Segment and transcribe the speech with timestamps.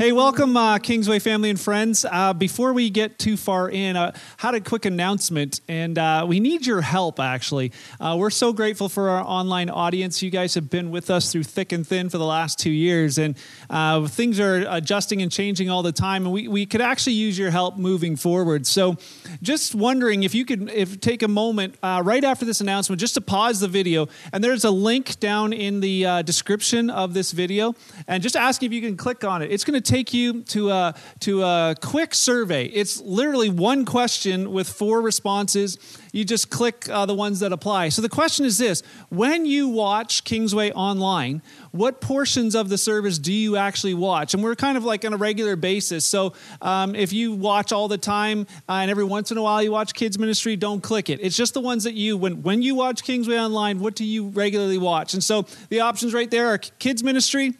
[0.00, 2.06] Hey, welcome, uh, Kingsway family and friends.
[2.10, 6.24] Uh, before we get too far in, I uh, had a quick announcement, and uh,
[6.26, 7.72] we need your help, actually.
[8.00, 10.22] Uh, we're so grateful for our online audience.
[10.22, 13.18] You guys have been with us through thick and thin for the last two years,
[13.18, 13.36] and
[13.68, 17.38] uh, things are adjusting and changing all the time, and we, we could actually use
[17.38, 18.66] your help moving forward.
[18.66, 18.96] So,
[19.42, 23.20] just wondering if you could if take a moment right after this announcement just to
[23.20, 27.74] pause the video, and there's a link down in the description of this video,
[28.08, 29.52] and just ask if you can click on it.
[29.52, 32.66] It's going to take you to a, to a quick survey.
[32.66, 35.78] It's literally one question with four responses.
[36.12, 37.88] You just click uh, the ones that apply.
[37.88, 43.18] So the question is this When you watch Kingsway online, what portions of the service
[43.18, 44.32] do you actually watch?
[44.32, 46.04] And we're kind of like on a regular basis.
[46.06, 49.62] So um, if you watch all the time uh, and every once in a while
[49.62, 51.18] you watch kids ministry, don't click it.
[51.20, 54.28] It's just the ones that you when when you watch Kingsway online, what do you
[54.28, 55.14] regularly watch?
[55.14, 57.54] And so the options right there are kids ministry,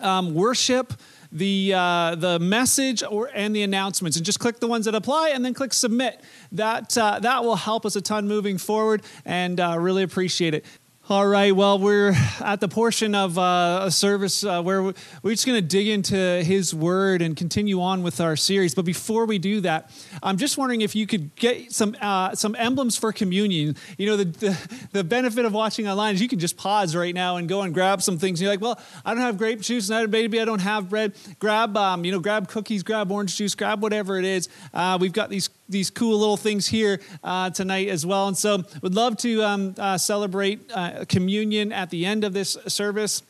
[0.00, 0.94] um, worship
[1.32, 5.30] the uh, the message or and the announcements, and just click the ones that apply,
[5.30, 6.20] and then click submit.
[6.52, 10.64] That uh, that will help us a ton moving forward, and uh, really appreciate it.
[11.10, 11.56] All right.
[11.56, 15.66] Well, we're at the portion of uh, a service uh, where we're just going to
[15.66, 18.74] dig into His Word and continue on with our series.
[18.74, 19.90] But before we do that,
[20.22, 23.74] I'm just wondering if you could get some uh, some emblems for communion.
[23.96, 27.14] You know, the, the, the benefit of watching online is you can just pause right
[27.14, 28.38] now and go and grab some things.
[28.38, 31.14] And you're like, well, I don't have grape juice, and maybe I don't have bread.
[31.38, 34.50] Grab, um, you know, grab cookies, grab orange juice, grab whatever it is.
[34.74, 38.28] Uh, we've got these these cool little things here uh, tonight as well.
[38.28, 42.56] And so, we'd love to um, uh, celebrate uh, communion at the end of this
[42.66, 43.22] service,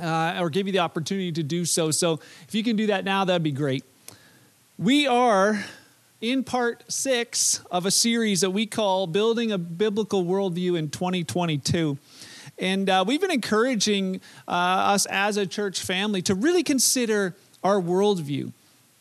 [0.00, 1.90] uh, or give you the opportunity to do so.
[1.90, 3.84] So, if you can do that now, that'd be great.
[4.78, 5.64] We are
[6.20, 11.98] in part six of a series that we call "Building a Biblical Worldview in 2022."
[12.58, 17.34] And uh, we've been encouraging uh, us as a church family to really consider
[17.64, 18.52] our worldview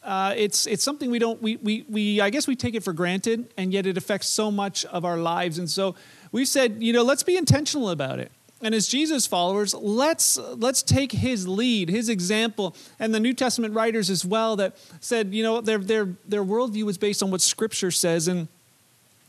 [0.04, 2.94] uh, it's it's something we don't we, we we I guess we take it for
[2.94, 5.58] granted, and yet it affects so much of our lives.
[5.58, 5.96] And so
[6.32, 8.32] we said, you know, let's be intentional about it.
[8.62, 13.74] And as Jesus followers, let's let's take his lead, his example, and the New Testament
[13.74, 17.42] writers as well that said, you know, their their their worldview was based on what
[17.42, 18.48] Scripture says, and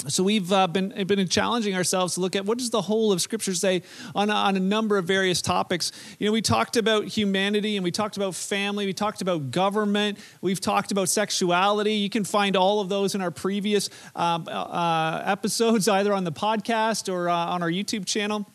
[0.09, 3.22] so we've uh, been been challenging ourselves to look at what does the whole of
[3.22, 3.82] Scripture say
[4.15, 5.92] on a, on a number of various topics.
[6.19, 8.87] You know, we talked about humanity and we talked about family.
[8.87, 10.19] We talked about government.
[10.41, 11.94] We've talked about sexuality.
[11.94, 16.32] You can find all of those in our previous um, uh, episodes, either on the
[16.32, 18.47] podcast or uh, on our YouTube channel.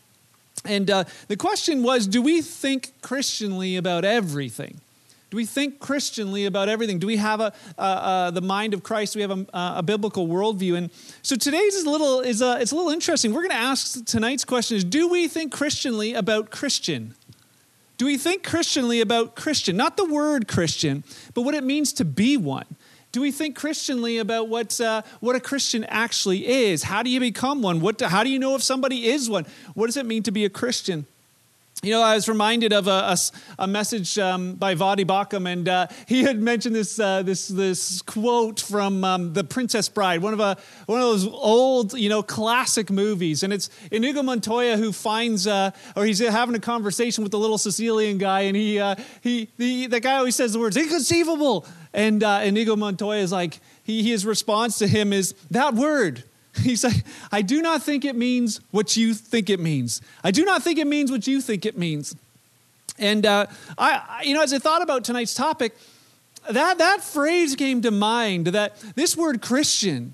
[0.65, 4.81] And uh, the question was, do we think Christianly about everything?
[5.29, 6.97] Do we think Christianly about everything?
[6.97, 9.13] Do we have a, the mind of Christ?
[9.13, 10.75] Do we have a, a, biblical worldview?
[10.75, 10.89] And
[11.21, 13.31] so today's is a little is a, it's a little interesting.
[13.31, 17.13] We're going to ask tonight's question is: Do we think Christianly about Christian?
[17.97, 19.75] Do we think Christianly about Christian?
[19.75, 21.03] Not the word Christian,
[21.33, 22.65] but what it means to be one.
[23.11, 26.83] Do we think Christianly about what, uh, what a Christian actually is?
[26.83, 27.81] How do you become one?
[27.81, 29.45] What, how do you know if somebody is one?
[29.73, 31.07] What does it mean to be a Christian?
[31.81, 33.17] You know, I was reminded of a, a,
[33.59, 38.01] a message um, by Voddie Baucham, and uh, he had mentioned this, uh, this, this
[38.01, 40.57] quote from um, The Princess Bride, one of, a,
[40.87, 43.43] one of those old, you know, classic movies.
[43.43, 47.57] And it's Inigo Montoya who finds, uh, or he's having a conversation with the little
[47.57, 51.65] Sicilian guy, and he, uh, he, the, the guy always says the words, inconceivable.
[51.93, 56.25] And uh, Inigo Montoya is like, he, his response to him is, that word,
[56.63, 60.01] He's said, I do not think it means what you think it means.
[60.23, 62.15] I do not think it means what you think it means.
[62.97, 63.45] And uh,
[63.77, 65.75] I, you know, as I thought about tonight's topic,
[66.49, 70.13] that, that phrase came to mind that this word Christian,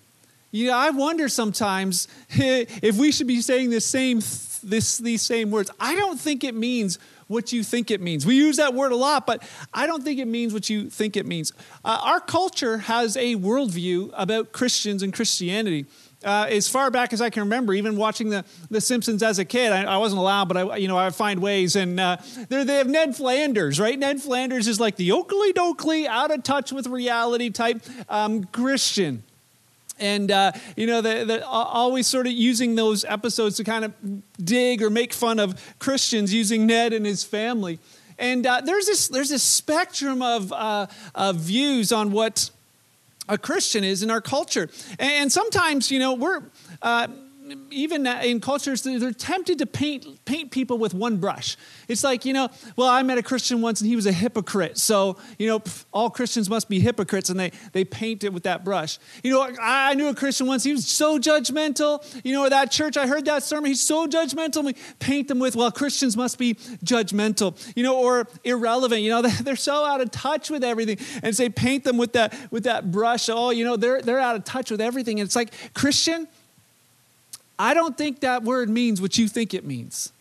[0.52, 4.20] you know, I wonder sometimes if we should be saying the same,
[4.64, 5.72] this, these same words.
[5.80, 8.26] I don't think it means what you think it means.
[8.26, 9.42] We use that word a lot, but
[9.74, 11.54] I don't think it means what you think it means.
[11.84, 15.86] Uh, our culture has a worldview about Christians and Christianity
[16.24, 19.46] uh, as far back as I can remember, even watching the, the Simpsons as a
[19.46, 21.76] kid, I, I wasn't allowed, but I, you know, I find ways.
[21.76, 22.18] And uh,
[22.50, 23.98] they have Ned Flanders, right?
[23.98, 29.24] Ned Flanders is like the Okily Dokily, out of touch with reality type um, Christian.
[29.98, 33.94] And, uh, you know, they're, always sort of using those episodes to kind of
[34.44, 37.80] dig or make fun of Christians using Ned and his family.
[38.18, 42.50] And uh, there's, this, there's this spectrum of, uh, of views on what
[43.28, 44.70] a Christian is in our culture.
[45.00, 46.44] And sometimes, you know, we're.
[46.82, 47.08] Uh,
[47.70, 51.58] even in cultures, they're tempted to paint, paint people with one brush.
[51.88, 54.78] It's like, you know, well, I met a Christian once and he was a hypocrite.
[54.78, 55.62] So, you know,
[55.94, 58.98] all Christians must be hypocrites and they, they paint it with that brush.
[59.24, 62.04] You know, I, I knew a Christian once, he was so judgmental.
[62.24, 64.64] You know, that church, I heard that sermon, he's so judgmental.
[64.64, 69.02] We paint them with, well, Christians must be judgmental, you know, or irrelevant.
[69.02, 70.98] You know, they're so out of touch with everything.
[71.22, 73.30] And say, paint them with that, with that brush.
[73.30, 75.20] Oh, you know, they're, they're out of touch with everything.
[75.20, 76.28] And it's like, Christian,
[77.58, 80.12] I don't think that word means what you think it means.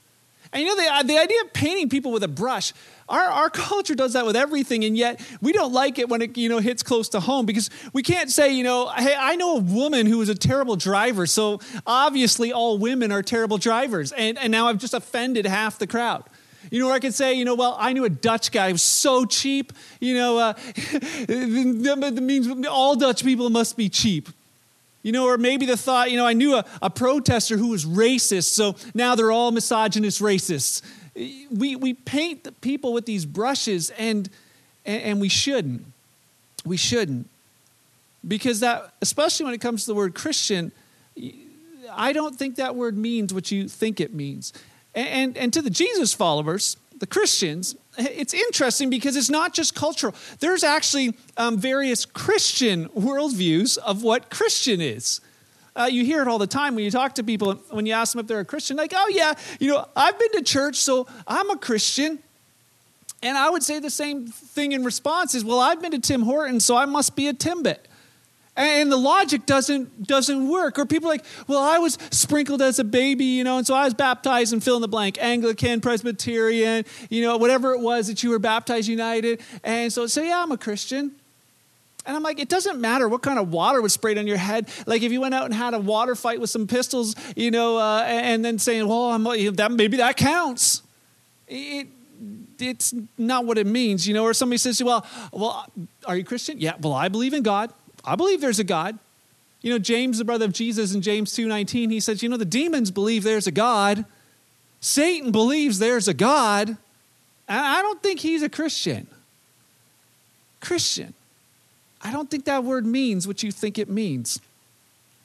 [0.55, 2.73] And you know, the, the idea of painting people with a brush,
[3.09, 6.39] our, our culture does that with everything, and yet we don't like it when it
[6.39, 9.57] you know hits close to home because we can't say, you know, hey, I know
[9.57, 14.13] a woman who was a terrible driver, so obviously all women are terrible drivers.
[14.13, 16.23] And, and now I've just offended half the crowd.
[16.71, 18.75] You know, or I could say, you know, well, I knew a Dutch guy who
[18.75, 24.29] was so cheap, you know, uh, that means all Dutch people must be cheap.
[25.05, 27.85] You know, or maybe the thought, you know, I knew a, a protester who was
[27.85, 30.81] racist, so now they're all misogynist racists.
[31.15, 34.31] We, we paint the people with these brushes, and,
[34.87, 35.85] and, we shouldn't.
[36.65, 37.29] We shouldn't.
[38.27, 40.73] Because that, especially when it comes to the word Christian,
[41.93, 44.55] I don't think that word means what you think it means.
[44.95, 49.75] And, and, and to the Jesus followers, the Christians, it's interesting because it's not just
[49.75, 50.15] cultural.
[50.41, 55.21] There's actually um, various Christian worldviews of what Christian is.
[55.77, 58.13] Uh, you hear it all the time when you talk to people, when you ask
[58.13, 61.09] them if they're a Christian, like, oh, yeah, you know, I've been to church, so
[61.27, 62.21] I'm a Christian.
[63.23, 66.23] And I would say the same thing in response is, well, I've been to Tim
[66.23, 67.79] Horton, so I must be a Timbit
[68.57, 72.79] and the logic doesn't doesn't work or people are like well i was sprinkled as
[72.79, 75.81] a baby you know and so i was baptized and fill in the blank anglican
[75.81, 80.43] presbyterian you know whatever it was that you were baptized united and so say yeah
[80.43, 81.13] i'm a christian
[82.07, 84.69] and I'm like, it doesn't matter what kind of water was sprayed on your head.
[84.87, 87.79] Like if you went out and had a water fight with some pistols, you know,
[87.79, 89.25] uh, and then saying, well, I'm,
[89.57, 90.83] that, maybe that counts.
[91.49, 91.89] It,
[92.59, 94.25] it's not what it means, you know.
[94.25, 95.67] Or somebody says, well, well,
[96.07, 96.61] are you Christian?
[96.61, 96.75] Yeah.
[96.79, 97.73] Well, I believe in God.
[98.05, 98.99] I believe there's a God.
[99.63, 102.45] You know, James, the brother of Jesus, in James 2.19, he says, you know, the
[102.45, 104.05] demons believe there's a God.
[104.81, 106.77] Satan believes there's a God.
[107.49, 109.07] I don't think he's a Christian.
[110.61, 111.15] Christian.
[112.03, 114.39] I don't think that word means what you think it means.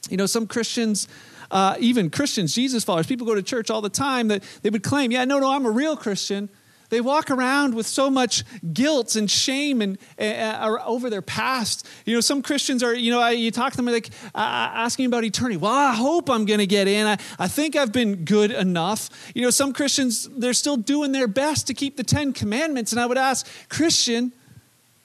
[0.09, 1.09] You know, some Christians,
[1.51, 4.83] uh, even Christians, Jesus followers, people go to church all the time that they would
[4.83, 6.47] claim, yeah, no, no, I'm a real Christian.
[6.89, 8.44] They walk around with so much
[8.74, 11.88] guilt and shame and uh, over their past.
[12.06, 15.24] You know, some Christians are, you know, you talk to them like uh, asking about
[15.24, 15.57] eternity.
[15.57, 17.06] Well, I hope I'm going to get in.
[17.06, 19.31] I, I think I've been good enough.
[19.36, 22.91] You know, some Christians, they're still doing their best to keep the Ten Commandments.
[22.91, 24.31] And I would ask, Christian,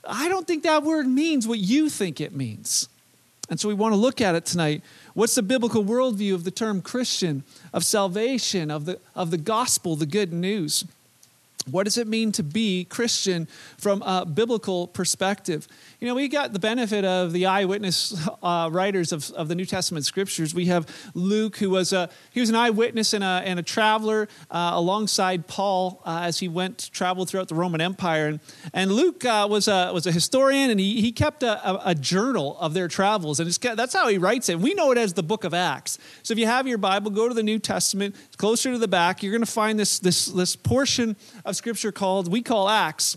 [0.08, 2.88] I don't think that word means what you think it means.
[3.50, 4.82] And so we want to look at it tonight.
[5.12, 7.44] What's the biblical worldview of the term Christian,
[7.74, 10.84] of salvation, of the, of the gospel, the good news?
[11.70, 15.66] What does it mean to be Christian from a biblical perspective?
[15.98, 19.64] You know, we got the benefit of the eyewitness uh, writers of, of the New
[19.64, 20.54] Testament scriptures.
[20.54, 24.28] We have Luke, who was a he was an eyewitness and a, and a traveler
[24.50, 28.26] uh, alongside Paul uh, as he went traveled throughout the Roman Empire.
[28.26, 28.40] And,
[28.74, 31.94] and Luke uh, was a was a historian, and he, he kept a, a, a
[31.94, 34.58] journal of their travels, and that's how he writes it.
[34.60, 35.98] We know it as the Book of Acts.
[36.22, 39.22] So if you have your Bible, go to the New Testament, closer to the back.
[39.22, 43.16] You're going to find this this this portion of Scripture called we call Acts.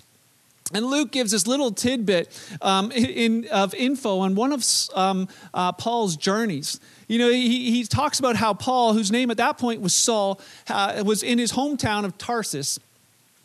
[0.74, 2.30] And Luke gives this little tidbit
[2.62, 6.80] um, in, of info on one of um, uh, Paul's journeys.
[7.08, 10.42] You know, he, he talks about how Paul, whose name at that point was Saul,
[10.68, 12.80] uh, was in his hometown of Tarsus.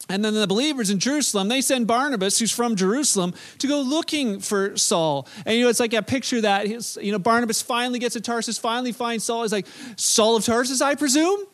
[0.09, 4.41] And then the believers in Jerusalem, they send Barnabas, who's from Jerusalem, to go looking
[4.41, 5.29] for Saul.
[5.47, 8.21] And you know, it's like a picture that his, you know, Barnabas finally gets to
[8.21, 9.43] Tarsus, finally finds Saul.
[9.43, 11.47] He's like, Saul of Tarsus, I presume?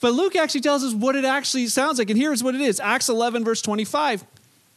[0.00, 2.10] But Luke actually tells us what it actually sounds like.
[2.10, 4.24] And here's what it is Acts 11, verse 25.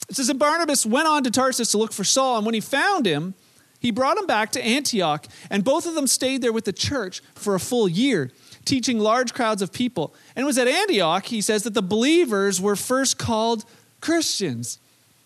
[0.09, 2.61] It says, And Barnabas went on to Tarsus to look for Saul, and when he
[2.61, 3.33] found him,
[3.79, 7.21] he brought him back to Antioch, and both of them stayed there with the church
[7.35, 8.31] for a full year,
[8.63, 10.13] teaching large crowds of people.
[10.35, 13.65] And it was at Antioch, he says, that the believers were first called
[13.99, 14.79] Christians.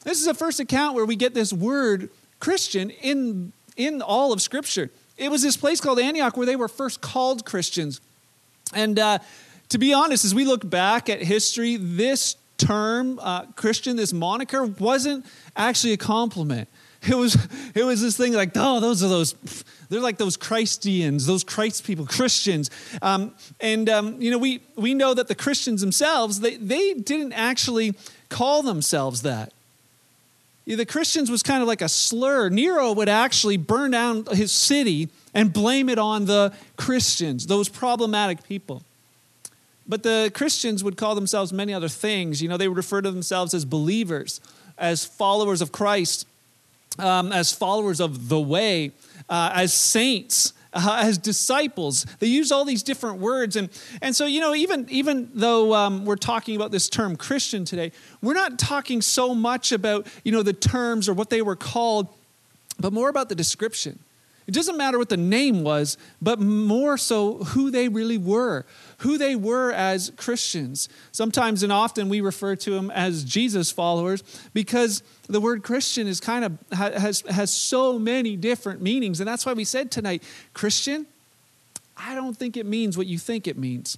[0.04, 4.42] This is the first account where we get this word Christian in, in all of
[4.42, 4.90] Scripture.
[5.18, 8.02] It was this place called Antioch where they were first called Christians.
[8.74, 9.20] And uh,
[9.70, 14.66] to be honest, as we look back at history, this term, uh, Christian, this moniker,
[14.66, 16.68] wasn't actually a compliment.
[17.08, 17.38] It was,
[17.76, 19.36] it was this thing like, oh, those are those,
[19.90, 22.72] they're like those Christians, those Christ people, Christians.
[23.02, 27.34] Um, and, um, you know, we, we know that the Christians themselves, they, they didn't
[27.34, 27.94] actually
[28.30, 29.54] call themselves that.
[30.66, 32.50] the Christians was kind of like a slur.
[32.50, 38.44] Nero would actually burn down his city and blame it on the Christians, those problematic
[38.44, 38.82] people.
[39.88, 42.42] But the Christians would call themselves many other things.
[42.42, 44.42] You know, they would refer to themselves as believers,
[44.78, 46.28] as followers of Christ,
[47.00, 48.92] um, as followers of the way,
[49.30, 50.54] uh, as saints.
[50.74, 53.70] Uh, as disciples they use all these different words and
[54.02, 57.90] and so you know even even though um, we're talking about this term christian today
[58.22, 62.08] we're not talking so much about you know the terms or what they were called
[62.80, 63.98] but more about the description
[64.48, 68.66] it doesn't matter what the name was, but more so who they really were,
[69.00, 70.88] who they were as Christians.
[71.12, 74.24] Sometimes and often we refer to them as Jesus followers
[74.54, 79.46] because the word Christian is kind of has has so many different meanings, and that's
[79.46, 80.24] why we said tonight,
[80.54, 81.06] Christian.
[81.98, 83.98] I don't think it means what you think it means.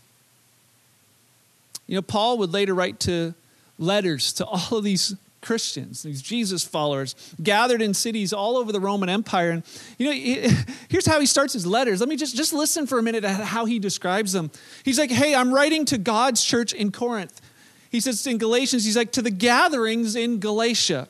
[1.86, 3.36] You know, Paul would later write to
[3.78, 8.80] letters to all of these Christians, these Jesus followers, gathered in cities all over the
[8.80, 9.52] Roman Empire.
[9.52, 9.64] And
[9.98, 10.50] you know,
[10.90, 12.00] here's how he starts his letters.
[12.00, 14.52] Let me just just listen for a minute at how he describes them.
[14.84, 17.42] He's like, "Hey, I'm writing to God's church in Corinth."
[17.90, 21.08] He says in Galatians, he's like, "To the gatherings in Galatia."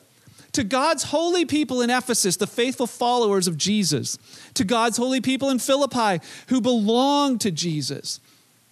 [0.54, 4.18] To God's holy people in Ephesus, the faithful followers of Jesus.
[4.54, 8.18] To God's holy people in Philippi who belong to Jesus.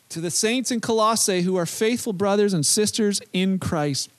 [0.08, 4.10] To the saints in Colossae who are faithful brothers and sisters in Christ.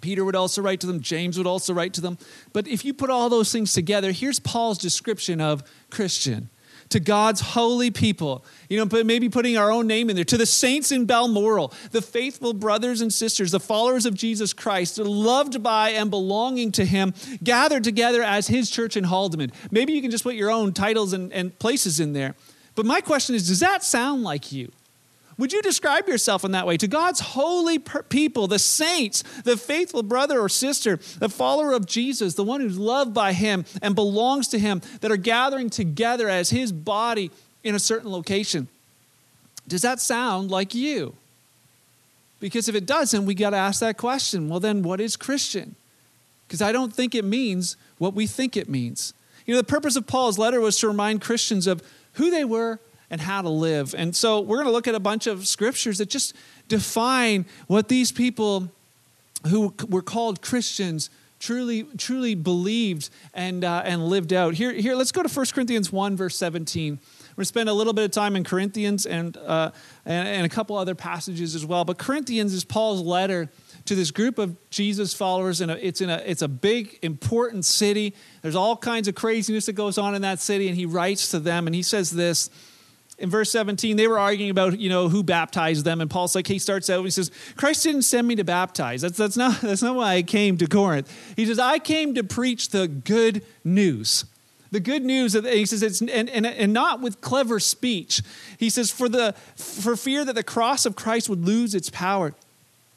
[0.00, 2.18] Peter would also write to them, James would also write to them.
[2.52, 6.50] But if you put all those things together, here's Paul's description of Christian
[6.90, 8.44] to God's holy people.
[8.68, 10.24] You know, but maybe putting our own name in there.
[10.26, 14.98] To the saints in Balmoral, the faithful brothers and sisters, the followers of Jesus Christ,
[14.98, 19.52] loved by and belonging to Him, gathered together as His church in Haldimand.
[19.70, 22.34] Maybe you can just put your own titles and, and places in there.
[22.74, 24.70] But my question is does that sound like you?
[25.38, 26.78] Would you describe yourself in that way?
[26.78, 32.34] To God's holy people, the saints, the faithful brother or sister, the follower of Jesus,
[32.34, 36.50] the one who's loved by Him and belongs to Him, that are gathering together as
[36.50, 37.30] His body
[37.62, 38.68] in a certain location.
[39.68, 41.14] Does that sound like you?
[42.40, 44.48] Because if it doesn't, we got to ask that question.
[44.48, 45.74] Well, then what is Christian?
[46.46, 49.12] Because I don't think it means what we think it means.
[49.46, 51.82] You know, the purpose of Paul's letter was to remind Christians of
[52.14, 52.78] who they were
[53.10, 53.94] and how to live.
[53.96, 56.34] And so we're going to look at a bunch of scriptures that just
[56.68, 58.68] define what these people
[59.48, 64.54] who were called Christians truly truly believed and uh, and lived out.
[64.54, 66.98] Here here let's go to 1 Corinthians 1 verse 17.
[67.36, 69.70] We're going to spend a little bit of time in Corinthians and, uh,
[70.06, 71.84] and, and a couple other passages as well.
[71.84, 73.50] But Corinthians is Paul's letter
[73.84, 78.14] to this group of Jesus followers, and it's in a it's a big important city.
[78.40, 81.38] There's all kinds of craziness that goes on in that city, and he writes to
[81.38, 82.48] them, and he says this
[83.18, 86.00] in verse 17, they were arguing about, you know, who baptized them.
[86.00, 89.00] And Paul's like, he starts out, he says, Christ didn't send me to baptize.
[89.00, 91.10] That's, that's, not, that's not why I came to Corinth.
[91.34, 94.26] He says, I came to preach the good news.
[94.70, 98.20] The good news, of, he says, it's, and, and, and not with clever speech.
[98.58, 102.34] He says, for, the, for fear that the cross of Christ would lose its power.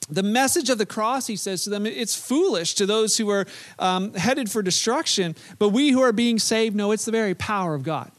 [0.09, 3.45] The message of the cross, he says to them, it's foolish to those who are
[3.77, 7.75] um, headed for destruction, but we who are being saved know it's the very power
[7.75, 8.11] of God.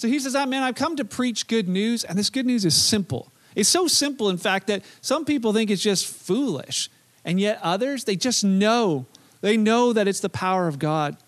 [0.00, 2.64] So he says, oh, man, I've come to preach good news, and this good news
[2.64, 3.30] is simple.
[3.54, 6.88] It's so simple, in fact, that some people think it's just foolish.
[7.22, 9.04] And yet others, they just know.
[9.42, 11.18] They know that it's the power of God.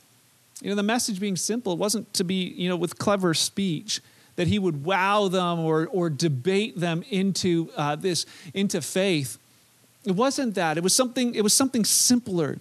[0.63, 4.01] You know, the message being simple, it wasn't to be, you know, with clever speech
[4.37, 8.25] that he would wow them or, or debate them into uh, this,
[8.55, 9.37] into faith.
[10.07, 10.79] It wasn't that.
[10.79, 12.57] It was something, it was something simpler.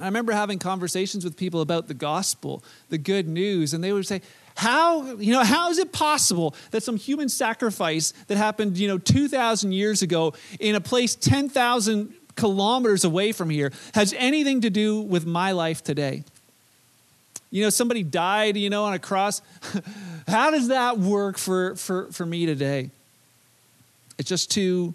[0.00, 4.06] I remember having conversations with people about the gospel, the good news, and they would
[4.06, 4.22] say,
[4.60, 8.98] how, you know, how is it possible that some human sacrifice that happened, you know,
[8.98, 15.00] 2,000 years ago in a place 10,000 kilometers away from here has anything to do
[15.00, 16.24] with my life today?
[17.50, 19.40] You know, somebody died, you know, on a cross.
[20.28, 22.90] how does that work for, for, for me today?
[24.18, 24.92] It's just too,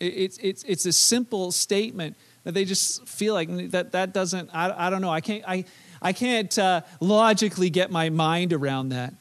[0.00, 4.88] it's, it's, it's a simple statement that they just feel like that, that doesn't, I,
[4.88, 5.66] I don't know, I can't, I,
[6.00, 9.14] I can't uh, logically get my mind around that.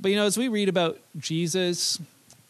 [0.00, 1.98] But you know, as we read about Jesus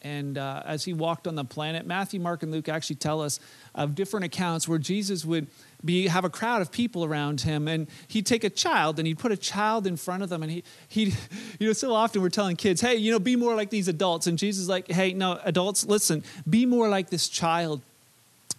[0.01, 3.39] and uh, as he walked on the planet, Matthew, Mark, and Luke actually tell us
[3.73, 5.47] of different accounts where Jesus would
[5.83, 9.19] be have a crowd of people around him, and he'd take a child and he'd
[9.19, 11.13] put a child in front of them, and he he,
[11.59, 14.27] you know, so often we're telling kids, hey, you know, be more like these adults,
[14.27, 17.81] and Jesus is like, hey, no, adults, listen, be more like this child.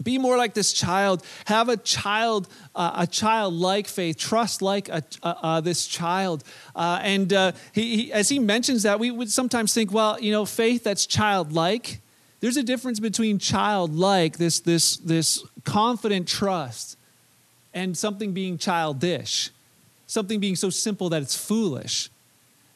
[0.03, 1.25] Be more like this child.
[1.47, 4.17] Have a child, uh, a child-like faith.
[4.17, 6.45] Trust like a, uh, uh, this child.
[6.77, 10.31] Uh, and uh, he, he, as he mentions that, we would sometimes think, well, you
[10.31, 12.01] know, faith that's childlike.
[12.41, 16.97] There's a difference between childlike, this this this confident trust,
[17.75, 19.51] and something being childish,
[20.07, 22.11] something being so simple that it's foolish.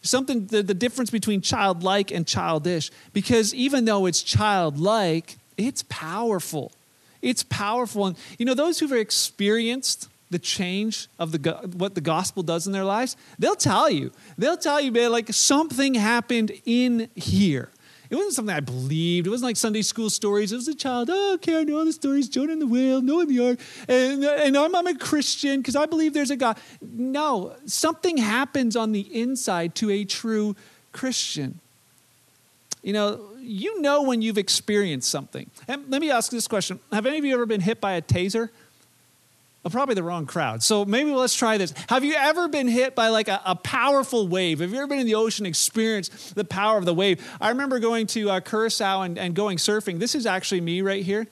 [0.05, 6.73] Something, the, the difference between childlike and childish, because even though it's childlike, it's powerful.
[7.23, 8.07] It's powerful.
[8.07, 12.73] And, you know, those who've experienced the change of the what the gospel does in
[12.73, 14.11] their lives, they'll tell you.
[14.37, 17.71] They'll tell you, man, like something happened in here.
[18.13, 19.27] It wasn't something I believed.
[19.27, 20.53] It wasn't like Sunday school stories.
[20.53, 23.01] It was a child, oh, okay, I know all the stories, Jonah and the whale,
[23.01, 26.37] Noah and the ark, and, and I'm, I'm a Christian because I believe there's a
[26.37, 26.59] God.
[26.83, 30.55] No, something happens on the inside to a true
[30.93, 31.61] Christian.
[32.83, 35.51] You know, you know when you've experienced something.
[35.69, 38.03] And let me ask this question Have any of you ever been hit by a
[38.03, 38.51] taser?
[39.63, 40.63] Well, probably the wrong crowd.
[40.63, 41.73] So maybe let's try this.
[41.89, 44.59] Have you ever been hit by like a, a, powerful wave?
[44.59, 47.25] Have you ever been in the ocean, experienced the power of the wave?
[47.41, 50.01] I remember going to uh, Curacao and, and going surfing.
[50.01, 51.29] This is actually me right here.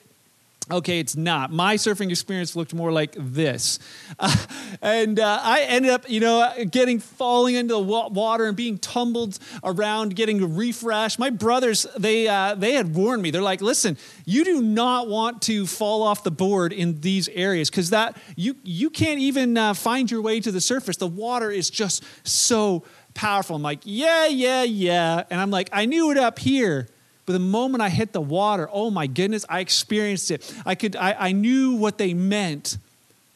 [0.73, 1.51] Okay, it's not.
[1.51, 3.81] My surfing experience looked more like this.
[4.19, 4.37] Uh,
[4.83, 9.39] and uh, I ended up, you know, getting falling into the water and being tumbled
[9.65, 11.19] around, getting rash.
[11.19, 13.31] My brothers, they, uh, they had warned me.
[13.31, 17.69] They're like, listen, you do not want to fall off the board in these areas
[17.69, 20.97] because that you, you can't even uh, find your way to the surface.
[20.97, 22.85] The water is just so
[23.15, 23.57] powerful.
[23.57, 25.25] I'm like, yeah, yeah, yeah.
[25.31, 26.89] And I'm like, I knew it up here
[27.31, 30.53] but the moment I hit the water, oh my goodness, I experienced it.
[30.67, 32.77] I, could, I, I knew what they meant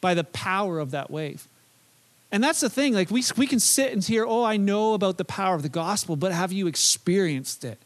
[0.01, 1.47] by the power of that wave.
[2.29, 5.17] And that's the thing, like we, we can sit and hear, oh, I know about
[5.17, 7.79] the power of the gospel, but have you experienced it?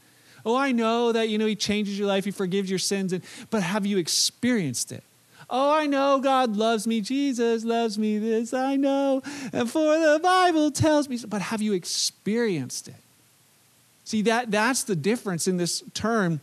[0.43, 3.23] Oh, I know that, you know, he changes your life, he forgives your sins, and,
[3.51, 5.03] but have you experienced it?
[5.47, 7.01] Oh, I know God loves me.
[7.01, 8.17] Jesus loves me.
[8.17, 9.21] This I know.
[9.53, 11.19] And for the Bible tells me.
[11.27, 12.95] But have you experienced it?
[14.09, 16.41] See, that, that's the difference in this term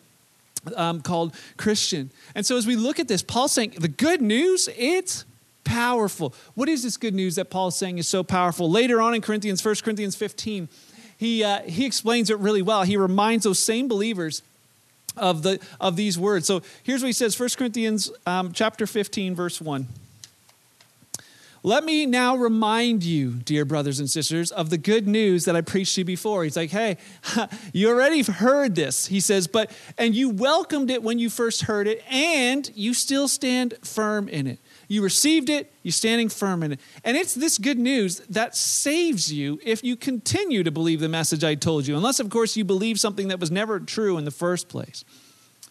[0.77, 2.13] um, called Christian.
[2.37, 5.25] And so as we look at this, Paul's saying the good news, it's
[5.65, 6.33] powerful.
[6.55, 8.71] What is this good news that Paul's saying is so powerful?
[8.71, 10.69] Later on in Corinthians, 1 Corinthians 15,
[11.19, 12.85] he, uh, he explains it really well.
[12.85, 14.43] He reminds those same believers
[15.17, 16.47] of, the, of these words.
[16.47, 19.89] So here's what he says 1 Corinthians um, chapter 15, verse 1.
[21.67, 25.63] Let me now remind you, dear brothers and sisters, of the good news that I
[25.63, 26.45] preached to you before.
[26.45, 26.97] He's like, hey,
[27.73, 29.07] you already heard this.
[29.07, 33.27] He says, but, and you welcomed it when you first heard it, and you still
[33.27, 34.61] stand firm in it.
[34.87, 36.81] You received it, you're standing firm in it.
[37.03, 41.43] And it's this good news that saves you if you continue to believe the message
[41.43, 44.31] I told you, unless, of course, you believe something that was never true in the
[44.31, 45.05] first place.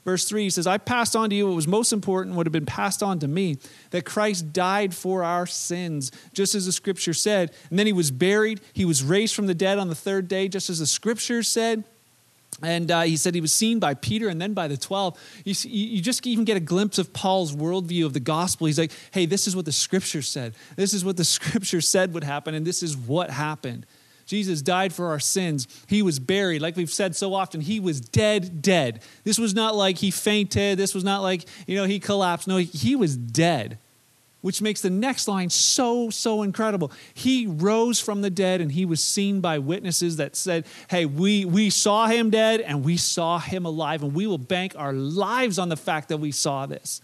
[0.06, 2.54] Verse 3 he says, I passed on to you what was most important, would have
[2.54, 3.58] been passed on to me,
[3.90, 7.52] that Christ died for our sins, just as the scripture said.
[7.70, 8.62] And then he was buried.
[8.72, 11.84] He was raised from the dead on the third day, just as the scripture said.
[12.62, 15.20] And uh, he said he was seen by Peter and then by the 12.
[15.44, 18.68] You, see, you just even get a glimpse of Paul's worldview of the gospel.
[18.68, 20.54] He's like, hey, this is what the scripture said.
[20.76, 23.86] This is what the scripture said would happen, and this is what happened.
[24.26, 25.68] Jesus died for our sins.
[25.88, 26.62] He was buried.
[26.62, 29.02] Like we've said so often, he was dead, dead.
[29.24, 30.78] This was not like he fainted.
[30.78, 32.48] This was not like, you know, he collapsed.
[32.48, 33.78] No, he was dead,
[34.42, 36.92] which makes the next line so, so incredible.
[37.14, 41.46] He rose from the dead and he was seen by witnesses that said, hey, we,
[41.46, 45.60] we saw him dead and we saw him alive, and we will bank our lives
[45.60, 47.00] on the fact that we saw this.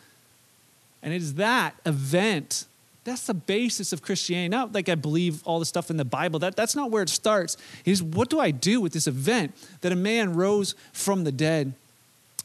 [1.03, 2.65] And it is that event
[3.03, 4.49] that's the basis of Christianity.
[4.49, 6.39] Not like I believe all the stuff in the Bible.
[6.39, 7.57] That, that's not where it starts.
[7.83, 11.73] Is what do I do with this event that a man rose from the dead?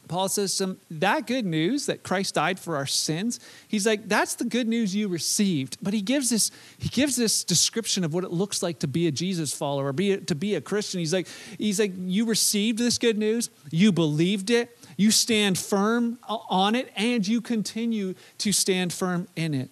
[0.07, 3.39] Paul says some that good news that Christ died for our sins.
[3.67, 5.77] He's like that's the good news you received.
[5.81, 9.07] But he gives this he gives this description of what it looks like to be
[9.07, 10.99] a Jesus follower, be a, to be a Christian.
[10.99, 16.19] He's like he's like you received this good news, you believed it, you stand firm
[16.27, 19.69] on it, and you continue to stand firm in it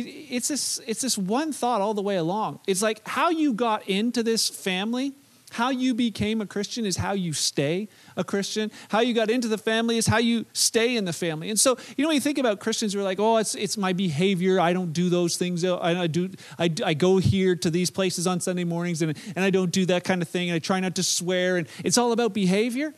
[0.00, 2.60] it's this, it's this one thought all the way along.
[2.66, 5.14] It's like how you got into this family,
[5.52, 8.70] how you became a Christian is how you stay a Christian.
[8.88, 11.50] How you got into the family is how you stay in the family.
[11.50, 13.76] And so, you know, when you think about Christians who are like, oh, it's, it's
[13.76, 14.58] my behavior.
[14.58, 15.64] I don't do those things.
[15.64, 19.16] Oh, I, I do, I, I go here to these places on Sunday mornings and,
[19.36, 20.50] and I don't do that kind of thing.
[20.50, 21.56] And I try not to swear.
[21.56, 22.92] And it's all about behavior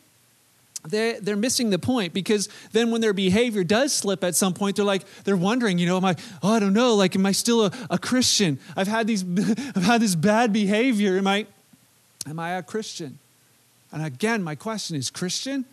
[0.91, 4.77] they're, they're missing the point because then when their behavior does slip at some point,
[4.77, 7.33] they're like, they're wondering, you know, am I, oh, I don't know, like, am I
[7.33, 8.59] still a, a Christian?
[8.77, 9.23] I've had these,
[9.77, 11.19] I've had this bad behavior.
[11.19, 11.47] Am I,
[12.27, 13.19] am I a Christian?
[13.93, 15.65] And again, my question is Christian?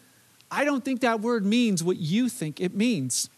[0.52, 3.30] I don't think that word means what you think it means.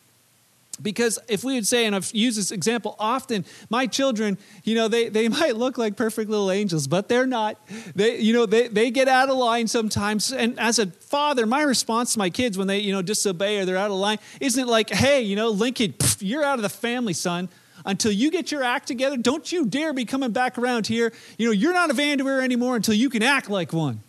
[0.82, 4.88] Because if we would say, and I've used this example often, my children, you know,
[4.88, 7.60] they, they might look like perfect little angels, but they're not.
[7.96, 10.32] They, you know, they, they get out of line sometimes.
[10.32, 13.66] And as a father, my response to my kids when they, you know, disobey or
[13.66, 16.70] they're out of line isn't like, hey, you know, Lincoln, pff, you're out of the
[16.70, 17.50] family, son.
[17.86, 21.12] until you get your act together, don't you dare be coming back around here.
[21.38, 24.02] You know, you're not a Vanderweer anymore until you can act like one.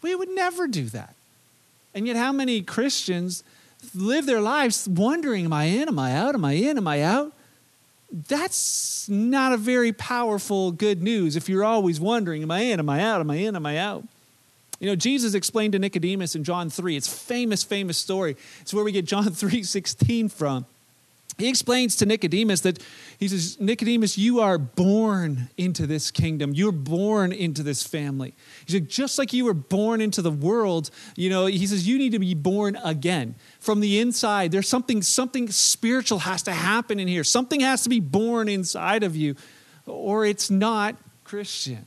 [0.00, 1.14] We would never do that.
[1.94, 3.44] And yet, how many Christians
[3.94, 5.88] live their lives wondering, am I in?
[5.88, 6.34] Am I out?
[6.34, 6.76] Am I in?
[6.76, 7.32] Am I out?
[8.10, 12.78] That's not a very powerful good news if you're always wondering, am I in?
[12.78, 13.20] Am I out?
[13.20, 13.56] Am I in?
[13.56, 14.04] Am I out?
[14.80, 16.96] You know, Jesus explained to Nicodemus in John 3.
[16.96, 18.36] It's famous, famous story.
[18.60, 20.66] It's where we get John 3 16 from.
[21.38, 22.78] He explains to Nicodemus that
[23.18, 26.52] he says, Nicodemus, you are born into this kingdom.
[26.52, 28.34] You're born into this family.
[28.66, 31.96] He said, just like you were born into the world, you know, he says, you
[31.98, 33.34] need to be born again.
[33.60, 37.24] From the inside, there's something, something spiritual has to happen in here.
[37.24, 39.34] Something has to be born inside of you,
[39.86, 41.86] or it's not Christian.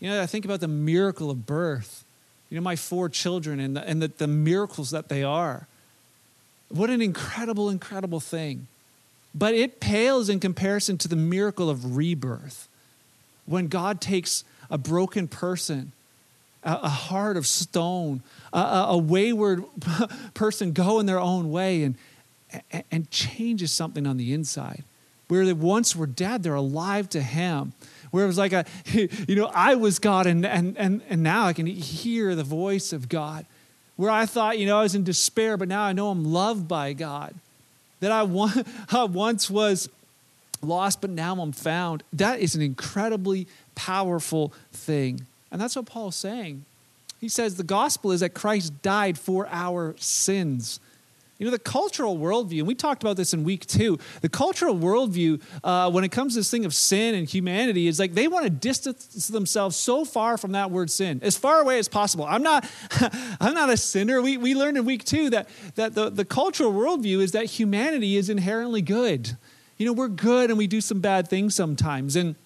[0.00, 2.04] You know, I think about the miracle of birth.
[2.48, 5.66] You know, my four children and the, and the, the miracles that they are.
[6.68, 8.66] What an incredible, incredible thing.
[9.34, 12.68] But it pales in comparison to the miracle of rebirth.
[13.46, 15.92] When God takes a broken person,
[16.62, 18.22] a, heart of stone,
[18.52, 19.64] a, a wayward
[20.34, 21.96] person go in their own way and,
[22.90, 24.84] and changes something on the inside.
[25.28, 27.72] Where they once were dead, they're alive to Him.
[28.10, 31.46] Where it was like a, you know, I was God and, and, and, and now
[31.46, 33.46] I can hear the voice of God
[33.96, 36.66] where I thought, you know, I was in despair, but now I know I'm loved
[36.66, 37.34] by God.
[38.00, 38.22] That I,
[38.90, 39.88] I once was
[40.62, 42.02] lost, but now I'm found.
[42.12, 45.26] That is an incredibly powerful thing.
[45.50, 46.64] And that's what Paul's saying.
[47.20, 50.80] He says the gospel is that Christ died for our sins.
[51.44, 54.74] You know, the cultural worldview, and we talked about this in week two, the cultural
[54.74, 58.28] worldview, uh, when it comes to this thing of sin and humanity, is like they
[58.28, 62.24] want to distance themselves so far from that word sin, as far away as possible.
[62.24, 62.66] I'm not,
[63.42, 64.22] I'm not a sinner.
[64.22, 68.16] We, we learned in week two that, that the, the cultural worldview is that humanity
[68.16, 69.36] is inherently good.
[69.76, 72.16] You know, we're good and we do some bad things sometimes.
[72.16, 72.36] And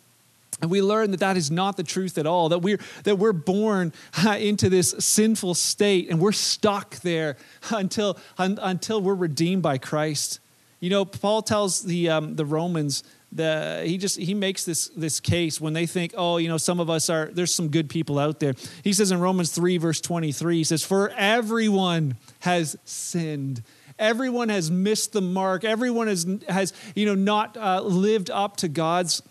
[0.60, 3.32] and we learn that that is not the truth at all, that we're, that we're
[3.32, 3.92] born
[4.26, 7.36] uh, into this sinful state and we're stuck there
[7.70, 10.40] until, un, until we're redeemed by Christ.
[10.80, 15.20] You know, Paul tells the, um, the Romans the, he just he makes this this
[15.20, 18.18] case when they think oh you know some of us are there's some good people
[18.18, 18.54] out there.
[18.82, 23.62] He says in romans 3 verse 23 he says for everyone has sinned.
[23.98, 25.64] Everyone has missed the mark.
[25.64, 29.22] Everyone has has you know not uh, lived up to god's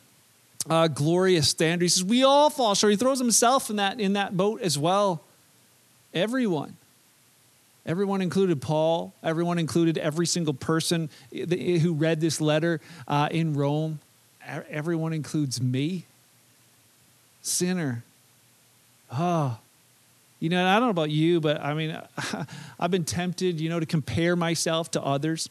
[0.70, 1.86] uh, glorious standard.
[1.86, 2.92] He says, We all fall short.
[2.92, 5.22] He throws himself in that, in that boat as well.
[6.14, 6.78] Everyone.
[7.86, 9.14] Everyone included Paul.
[9.24, 14.00] Everyone included every single person who read this letter uh, in Rome.
[14.46, 16.06] Everyone includes me.
[17.42, 18.04] Sinner.
[19.12, 19.58] Oh,
[20.40, 21.98] you know, I don't know about you, but I mean,
[22.80, 25.50] I've been tempted, you know, to compare myself to others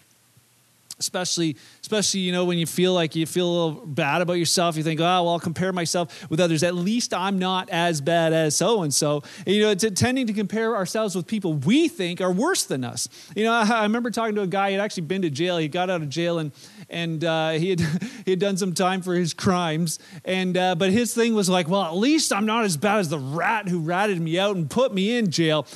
[0.99, 4.77] especially especially you know when you feel like you feel a little bad about yourself
[4.77, 6.63] you think oh well i'll compare myself with others.
[6.63, 10.33] At least i'm not as bad as so and so you know it's tending to
[10.33, 13.09] compare ourselves with people we think are worse than us.
[13.35, 15.59] You know i, I remember talking to a guy he'd actually been to jail.
[15.59, 16.53] He got out of jail and
[16.89, 17.81] and uh, he had
[18.25, 19.99] he had done some time for his crimes.
[20.25, 23.09] And uh, but his thing was like well at least i'm not as bad as
[23.09, 25.67] the rat who ratted me out and put me in jail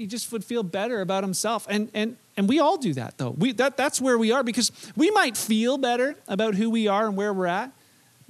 [0.00, 3.32] he just would feel better about himself and and and we all do that, though.
[3.32, 7.06] We, that, that's where we are because we might feel better about who we are
[7.06, 7.70] and where we're at.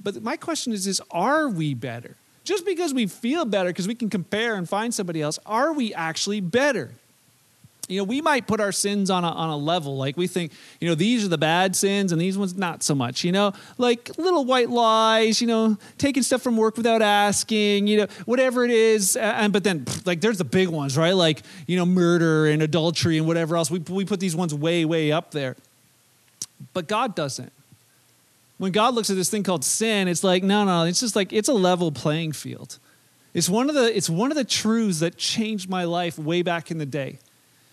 [0.03, 2.17] But my question is, is are we better?
[2.43, 5.93] Just because we feel better, because we can compare and find somebody else, are we
[5.93, 6.91] actually better?
[7.91, 9.97] You know, we might put our sins on a, on a level.
[9.97, 12.95] Like we think, you know, these are the bad sins and these ones not so
[12.95, 17.87] much, you know, like little white lies, you know, taking stuff from work without asking,
[17.87, 19.17] you know, whatever it is.
[19.17, 21.11] And, but then like there's the big ones, right?
[21.11, 23.69] Like, you know, murder and adultery and whatever else.
[23.69, 25.57] We, we put these ones way, way up there.
[26.71, 27.51] But God doesn't.
[28.57, 31.33] When God looks at this thing called sin, it's like, no, no, it's just like,
[31.33, 32.79] it's a level playing field.
[33.33, 36.71] It's one of the, it's one of the truths that changed my life way back
[36.71, 37.19] in the day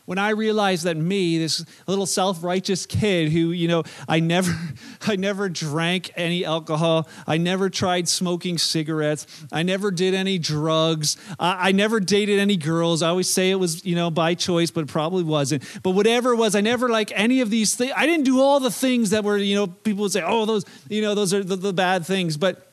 [0.09, 4.51] when I realized that me, this little self-righteous kid who, you know, I never
[5.07, 11.19] I never drank any alcohol, I never tried smoking cigarettes, I never did any drugs,
[11.39, 13.03] I, I never dated any girls.
[13.03, 15.63] I always say it was, you know, by choice, but it probably wasn't.
[15.83, 17.93] But whatever it was, I never like any of these things.
[17.95, 20.65] I didn't do all the things that were, you know, people would say, "Oh, those,
[20.89, 22.67] you know, those are the, the bad things." But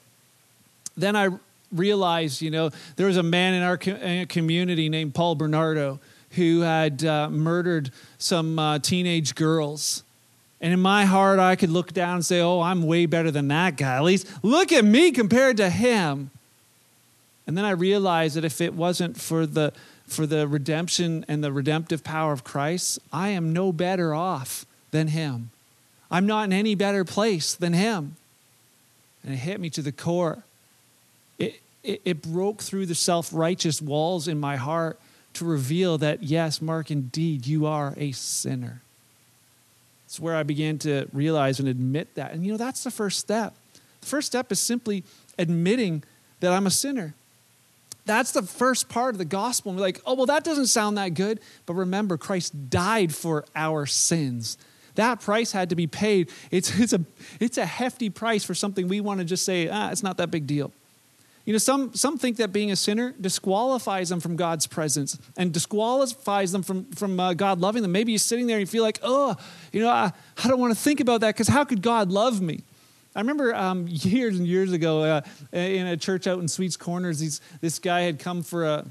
[0.96, 1.32] then I
[1.74, 6.00] realized, you know, there was a man in our community named Paul Bernardo
[6.36, 10.04] who had uh, murdered some uh, teenage girls.
[10.62, 13.48] And in my heart, I could look down and say, Oh, I'm way better than
[13.50, 13.96] that guy.
[13.98, 16.32] At least look at me compared to him.
[17.48, 19.74] And then I realized that if it wasn't for the,
[20.08, 25.10] for the redemption and the redemptive power of Christ, I am no better off than
[25.10, 25.52] him.
[26.10, 28.16] I'm not in any better place than him.
[29.24, 30.44] And it hit me to the core.
[31.38, 35.00] It, it, it broke through the self righteous walls in my heart
[35.36, 38.82] to reveal that, yes, Mark, indeed, you are a sinner.
[40.06, 42.32] It's where I began to realize and admit that.
[42.34, 43.54] And you know, that's the first step.
[44.02, 45.04] The first step is simply
[45.38, 46.04] admitting
[46.40, 47.14] that I'm a sinner.
[48.06, 49.72] That's the first part of the gospel.
[49.72, 51.40] And we're like, oh, well, that doesn't sound that good.
[51.66, 54.58] But remember, Christ died for our sins.
[54.94, 56.32] That price had to be paid.
[56.52, 57.02] It's, it's, a,
[57.40, 60.30] it's a hefty price for something we want to just say, ah, it's not that
[60.32, 60.72] big deal.
[61.46, 65.54] You know, some, some think that being a sinner disqualifies them from God's presence and
[65.54, 67.92] disqualifies them from, from uh, God loving them.
[67.92, 69.36] Maybe you're sitting there and you feel like, oh,
[69.72, 70.12] you know, I,
[70.44, 72.64] I don't want to think about that because how could God love me?
[73.16, 75.22] I remember um, years and years ago uh,
[75.54, 78.86] in a church out in Sweets Corners, these, this guy had come for a,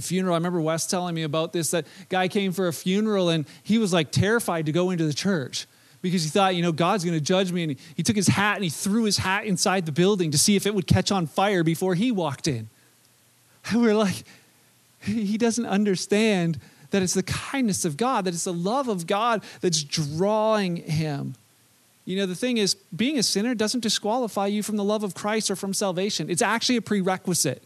[0.00, 0.34] funeral.
[0.34, 1.72] I remember Wes telling me about this.
[1.72, 5.12] That guy came for a funeral and he was like terrified to go into the
[5.12, 5.66] church
[6.00, 7.62] because he thought, you know, God's going to judge me.
[7.62, 10.38] And he, he took his hat and he threw his hat inside the building to
[10.38, 12.68] see if it would catch on fire before he walked in.
[13.70, 14.24] And we're like,
[15.00, 16.58] he doesn't understand
[16.90, 21.34] that it's the kindness of God, that it's the love of God that's drawing him.
[22.04, 25.14] You know, the thing is, being a sinner doesn't disqualify you from the love of
[25.14, 26.30] Christ or from salvation.
[26.30, 27.62] It's actually a prerequisite.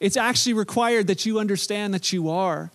[0.00, 2.70] It's actually required that you understand that you are,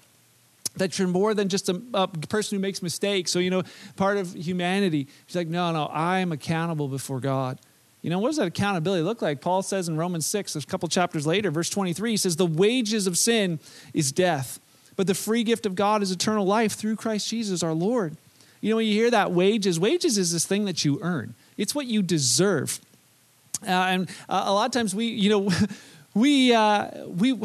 [0.77, 3.31] that you're more than just a, a person who makes mistakes.
[3.31, 3.63] So, you know,
[3.95, 5.07] part of humanity.
[5.25, 7.59] He's like, no, no, I am accountable before God.
[8.01, 9.41] You know, what does that accountability look like?
[9.41, 13.05] Paul says in Romans 6, a couple chapters later, verse 23, he says, The wages
[13.05, 13.59] of sin
[13.93, 14.59] is death,
[14.95, 18.17] but the free gift of God is eternal life through Christ Jesus our Lord.
[18.59, 21.75] You know, when you hear that wages, wages is this thing that you earn, it's
[21.75, 22.79] what you deserve.
[23.63, 25.51] Uh, and uh, a lot of times we, you know,
[26.13, 27.39] we uh, we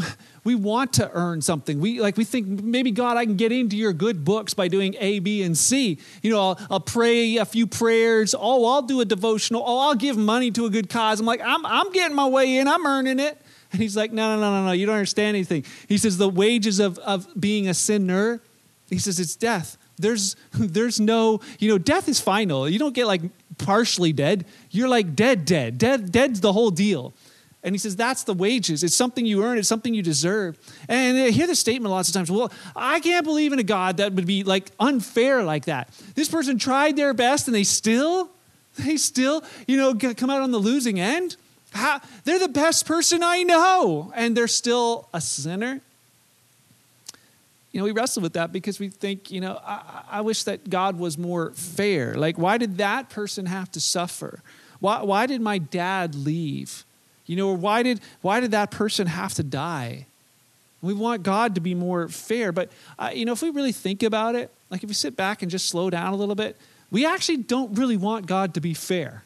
[0.44, 1.80] we want to earn something.
[1.80, 4.96] We like we think maybe God, I can get into your good books by doing
[4.98, 5.98] A, B, and C.
[6.22, 8.34] You know, I'll, I'll pray a few prayers.
[8.36, 9.62] Oh, I'll do a devotional.
[9.64, 11.20] Oh, I'll give money to a good cause.
[11.20, 12.66] I'm like, I'm I'm getting my way in.
[12.66, 13.40] I'm earning it.
[13.72, 14.72] And he's like, no, no, no, no, no.
[14.72, 15.64] You don't understand anything.
[15.88, 18.40] He says the wages of of being a sinner.
[18.88, 19.76] He says it's death.
[19.98, 22.68] There's there's no you know death is final.
[22.68, 23.22] You don't get like
[23.58, 24.44] partially dead.
[24.70, 26.10] You're like dead, dead, dead.
[26.10, 27.14] Dead's the whole deal.
[27.66, 28.84] And he says, that's the wages.
[28.84, 30.56] It's something you earn, it's something you deserve.
[30.88, 33.96] And I hear the statement lots of times, well, I can't believe in a God
[33.96, 35.92] that would be like unfair like that.
[36.14, 38.30] This person tried their best and they still,
[38.78, 41.34] they still, you know, come out on the losing end.
[41.72, 45.80] How, they're the best person I know, and they're still a sinner.
[47.72, 50.70] You know, we wrestle with that because we think, you know, I, I wish that
[50.70, 52.14] God was more fair.
[52.14, 54.40] Like, why did that person have to suffer?
[54.78, 56.85] Why, why did my dad leave?
[57.26, 60.06] You know, why did, why did that person have to die?
[60.82, 62.52] We want God to be more fair.
[62.52, 65.42] But, uh, you know, if we really think about it, like if we sit back
[65.42, 66.56] and just slow down a little bit,
[66.90, 69.24] we actually don't really want God to be fair.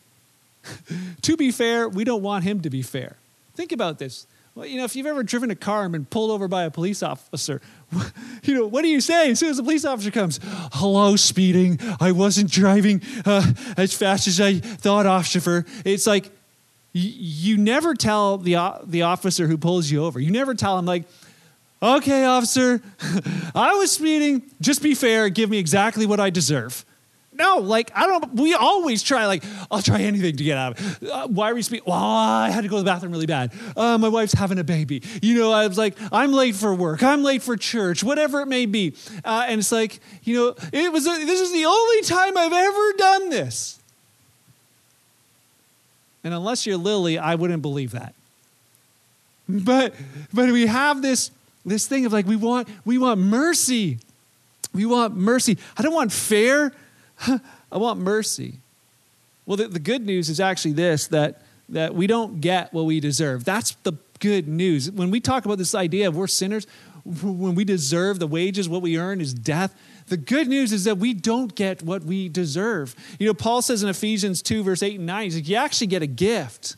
[1.23, 3.17] to be fair, we don't want Him to be fair.
[3.55, 4.27] Think about this.
[4.55, 6.71] Well, you know, if you've ever driven a car and been pulled over by a
[6.71, 7.61] police officer,
[8.43, 10.41] you know, what do you say as soon as the police officer comes?
[10.43, 11.79] Hello, speeding.
[12.01, 15.65] I wasn't driving uh, as fast as I thought, officer.
[15.85, 16.31] It's like,
[16.92, 21.05] you, never tell the, the officer who pulls you over, you never tell him, like,
[21.83, 22.83] okay, officer,
[23.55, 24.42] I was speeding.
[24.61, 25.29] Just be fair.
[25.29, 26.85] Give me exactly what I deserve.
[27.33, 31.03] No, like, I don't, we always try, like, I'll try anything to get out of
[31.03, 31.09] it.
[31.09, 31.85] Uh, why are we speeding?
[31.87, 33.55] Well, I had to go to the bathroom really bad.
[33.74, 35.03] Uh, my wife's having a baby.
[35.22, 37.03] You know, I was like, I'm late for work.
[37.03, 38.94] I'm late for church, whatever it may be.
[39.24, 42.53] Uh, and it's like, you know, it was, a, this is the only time I've
[42.53, 43.80] ever done this.
[46.22, 48.14] And unless you're Lily, I wouldn't believe that.
[49.48, 49.94] But
[50.33, 51.30] but we have this
[51.64, 53.98] this thing of like we want we want mercy.
[54.72, 55.59] We want mercy.
[55.76, 56.72] I don't want fair.
[57.26, 58.54] I want mercy.
[59.46, 63.00] Well, the, the good news is actually this that that we don't get what we
[63.00, 63.44] deserve.
[63.44, 64.90] That's the good news.
[64.90, 66.66] When we talk about this idea of we're sinners,
[67.04, 69.74] when we deserve the wages, what we earn is death.
[70.11, 72.96] The good news is that we don't get what we deserve.
[73.20, 75.87] You know, Paul says in Ephesians 2, verse 8 and 9, he's like, you actually
[75.87, 76.75] get a gift.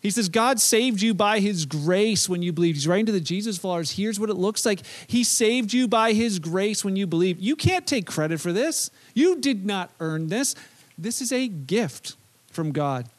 [0.00, 2.76] He says, God saved you by his grace when you believed.
[2.76, 3.90] He's writing to the Jesus followers.
[3.90, 4.80] Here's what it looks like.
[5.06, 7.38] He saved you by his grace when you believe.
[7.38, 8.90] You can't take credit for this.
[9.12, 10.54] You did not earn this.
[10.96, 12.16] This is a gift
[12.50, 13.10] from God.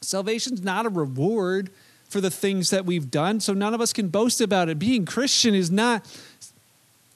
[0.00, 1.70] Salvation's not a reward
[2.08, 4.78] for the things that we've done, so none of us can boast about it.
[4.78, 6.06] Being Christian is not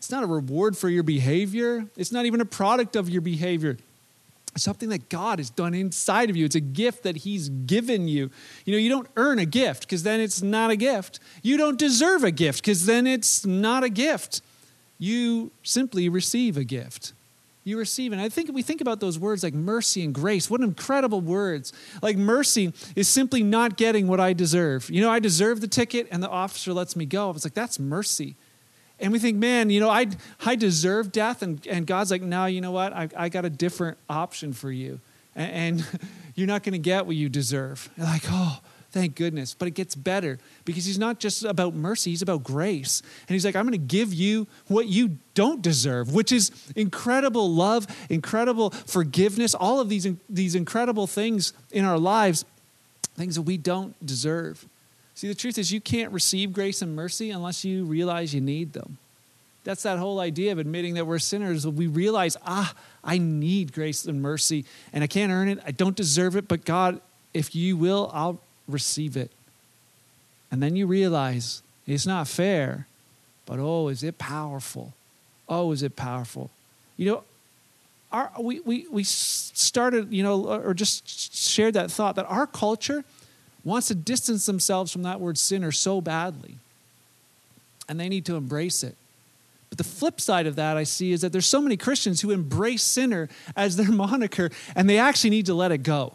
[0.02, 1.86] it's not a reward for your behavior.
[1.96, 3.76] It's not even a product of your behavior.
[4.52, 6.44] It's something that God has done inside of you.
[6.44, 8.28] It's a gift that He's given you.
[8.64, 11.20] You know, you don't earn a gift because then it's not a gift.
[11.44, 14.42] You don't deserve a gift because then it's not a gift.
[14.98, 17.12] You simply receive a gift.
[17.64, 18.12] you receive.
[18.12, 20.50] And I think we think about those words like mercy and grace.
[20.50, 21.72] What incredible words.
[22.02, 24.90] Like mercy is simply not getting what I deserve.
[24.90, 27.30] You know, I deserve the ticket and the officer lets me go.
[27.30, 28.34] It's like, that's mercy.
[29.02, 30.06] And we think, man, you know, I,
[30.46, 31.42] I deserve death.
[31.42, 32.92] And, and God's like, no, you know what?
[32.92, 35.00] I, I got a different option for you.
[35.34, 36.00] And, and
[36.34, 37.90] you're not going to get what you deserve.
[37.98, 38.60] Like, oh,
[38.92, 39.54] Thank goodness.
[39.54, 43.02] But it gets better because he's not just about mercy, he's about grace.
[43.26, 47.50] And he's like, I'm going to give you what you don't deserve, which is incredible
[47.50, 52.44] love, incredible forgiveness, all of these, these incredible things in our lives,
[53.16, 54.66] things that we don't deserve.
[55.14, 58.72] See, the truth is, you can't receive grace and mercy unless you realize you need
[58.72, 58.98] them.
[59.64, 61.66] That's that whole idea of admitting that we're sinners.
[61.66, 65.58] We realize, ah, I need grace and mercy, and I can't earn it.
[65.64, 67.00] I don't deserve it, but God,
[67.32, 69.30] if you will, I'll receive it.
[70.50, 72.86] And then you realize it's not fair,
[73.46, 74.94] but oh, is it powerful?
[75.48, 76.50] Oh, is it powerful?
[76.96, 77.24] You know,
[78.10, 83.04] our, we, we, we started, you know, or just shared that thought that our culture
[83.64, 86.56] wants to distance themselves from that word sinner so badly.
[87.88, 88.96] And they need to embrace it.
[89.68, 92.30] But the flip side of that I see is that there's so many Christians who
[92.30, 96.12] embrace sinner as their moniker and they actually need to let it go.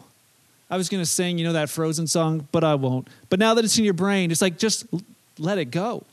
[0.70, 3.08] I was going to sing, you know, that Frozen song, but I won't.
[3.30, 4.86] But now that it's in your brain, it's like just
[5.38, 6.04] let it go.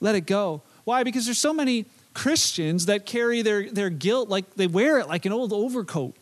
[0.00, 0.62] Let it go.
[0.84, 1.02] Why?
[1.02, 5.26] Because there's so many Christians that carry their, their guilt like they wear it like
[5.26, 6.14] an old overcoat.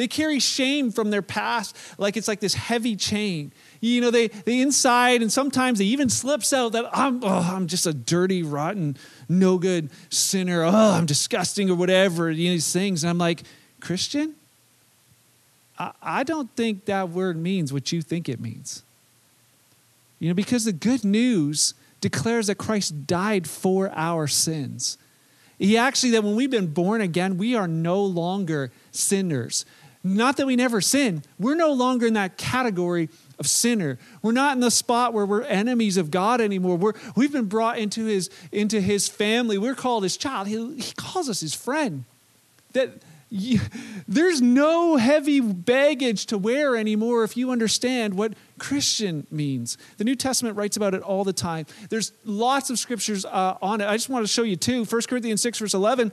[0.00, 3.52] They carry shame from their past like it's like this heavy chain.
[3.82, 7.66] You know, they, they inside, and sometimes they even slips out that I'm, oh, I'm
[7.66, 8.96] just a dirty, rotten,
[9.28, 10.64] no good sinner.
[10.64, 13.04] Oh, I'm disgusting or whatever, you know, these things.
[13.04, 13.42] And I'm like,
[13.80, 14.36] Christian,
[15.78, 18.82] I, don't think that word means what you think it means.
[20.18, 24.96] You know, because the good news declares that Christ died for our sins.
[25.60, 29.66] He actually, that when we've been born again, we are no longer sinners.
[30.02, 33.98] Not that we never sin, we're no longer in that category of sinner.
[34.22, 36.76] We're not in the spot where we're enemies of God anymore.
[36.76, 39.58] We're, we've been brought into his, into his family.
[39.58, 40.46] We're called his child.
[40.46, 42.04] He, he calls us his friend.
[42.72, 42.92] That,
[43.30, 43.60] you,
[44.08, 49.76] there's no heavy baggage to wear anymore if you understand what Christian means.
[49.98, 51.66] The New Testament writes about it all the time.
[51.90, 53.86] There's lots of scriptures uh, on it.
[53.86, 54.84] I just want to show you two.
[54.84, 56.12] 1 Corinthians 6, verse 11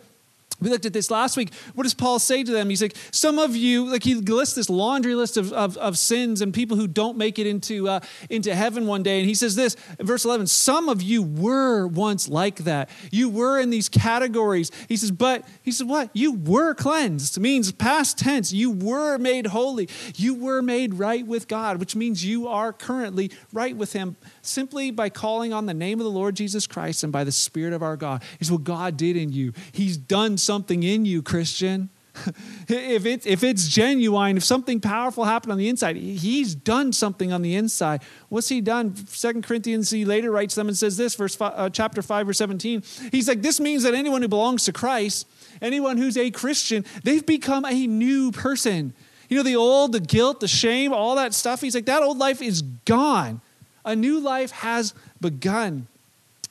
[0.59, 1.53] we looked at this last week.
[1.75, 2.69] What does Paul say to them?
[2.69, 6.41] He's like, some of you, like he lists this laundry list of, of, of sins
[6.41, 9.19] and people who don't make it into, uh, into heaven one day.
[9.19, 12.89] And he says this in verse 11 Some of you were once like that.
[13.11, 14.71] You were in these categories.
[14.89, 16.09] He says, but he said, what?
[16.13, 17.37] You were cleansed.
[17.37, 18.51] It means past tense.
[18.51, 19.89] You were made holy.
[20.15, 24.17] You were made right with God, which means you are currently right with him
[24.47, 27.73] simply by calling on the name of the Lord Jesus Christ and by the Spirit
[27.73, 28.23] of our God.
[28.39, 29.53] Is what God did in you.
[29.71, 31.89] He's done something in you, Christian.
[32.67, 37.31] if, it, if it's genuine, if something powerful happened on the inside, he's done something
[37.31, 38.01] on the inside.
[38.29, 38.95] What's he done?
[39.07, 42.37] Second Corinthians, he later writes them and says this, verse five, uh, chapter 5, verse
[42.37, 42.83] 17.
[43.11, 45.27] He's like, this means that anyone who belongs to Christ,
[45.61, 48.93] anyone who's a Christian, they've become a new person.
[49.29, 51.61] You know, the old, the guilt, the shame, all that stuff.
[51.61, 53.41] He's like, that old life is gone.
[53.87, 55.87] A new life has begun.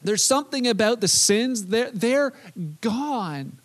[0.02, 2.32] There's something about the sins, they're, they're
[2.80, 3.58] gone.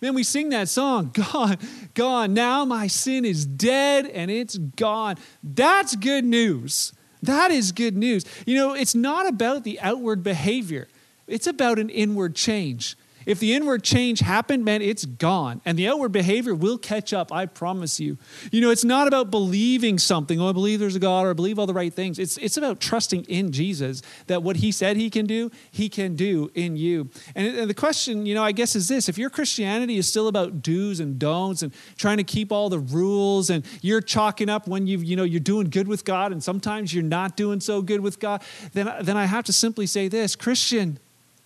[0.00, 1.56] Man, we sing that song, gone,
[1.94, 2.34] gone.
[2.34, 5.16] Now my sin is dead and it's gone.
[5.42, 6.92] That's good news.
[7.22, 8.24] That is good news.
[8.44, 10.88] You know, it's not about the outward behavior,
[11.28, 12.96] it's about an inward change.
[13.26, 15.60] If the inward change happened, man, it's gone.
[15.64, 18.18] And the outward behavior will catch up, I promise you.
[18.52, 21.32] You know, it's not about believing something, oh, I believe there's a God or I
[21.32, 22.18] believe all the right things.
[22.18, 26.14] It's, it's about trusting in Jesus that what he said he can do, he can
[26.14, 27.10] do in you.
[27.34, 30.28] And, and the question, you know, I guess is this if your Christianity is still
[30.28, 34.68] about do's and don'ts and trying to keep all the rules and you're chalking up
[34.68, 37.82] when you you know, you're doing good with God and sometimes you're not doing so
[37.82, 40.98] good with God, then, then I have to simply say this Christian,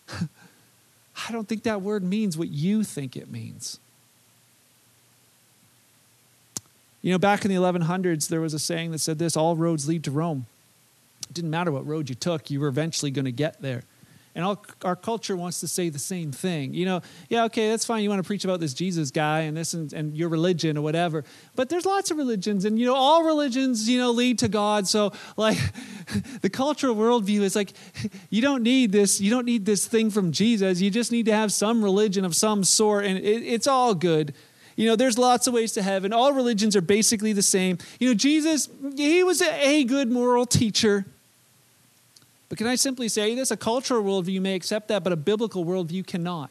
[1.29, 3.79] I don't think that word means what you think it means.
[7.03, 9.89] You know, back in the 1100s, there was a saying that said this all roads
[9.89, 10.47] lead to Rome.
[11.29, 13.85] It didn't matter what road you took, you were eventually going to get there.
[14.35, 16.73] And all, our culture wants to say the same thing.
[16.73, 18.05] You know, yeah, okay, that's fine.
[18.05, 20.83] You want to preach about this Jesus guy and this and, and your religion or
[20.83, 21.25] whatever.
[21.57, 24.87] But there's lots of religions, and, you know, all religions, you know, lead to God.
[24.87, 25.59] So, like,
[26.43, 27.73] the cultural worldview is like,
[28.31, 30.81] you don't need this, you don't need this thing from Jesus.
[30.81, 34.35] You just need to have some religion of some sort, and it, it's all good.
[34.77, 36.13] You know, there's lots of ways to heaven.
[36.13, 37.79] All religions are basically the same.
[37.99, 41.05] You know, Jesus, he was a good moral teacher.
[42.51, 43.51] But can I simply say this?
[43.51, 46.51] A cultural worldview may accept that, but a biblical worldview cannot.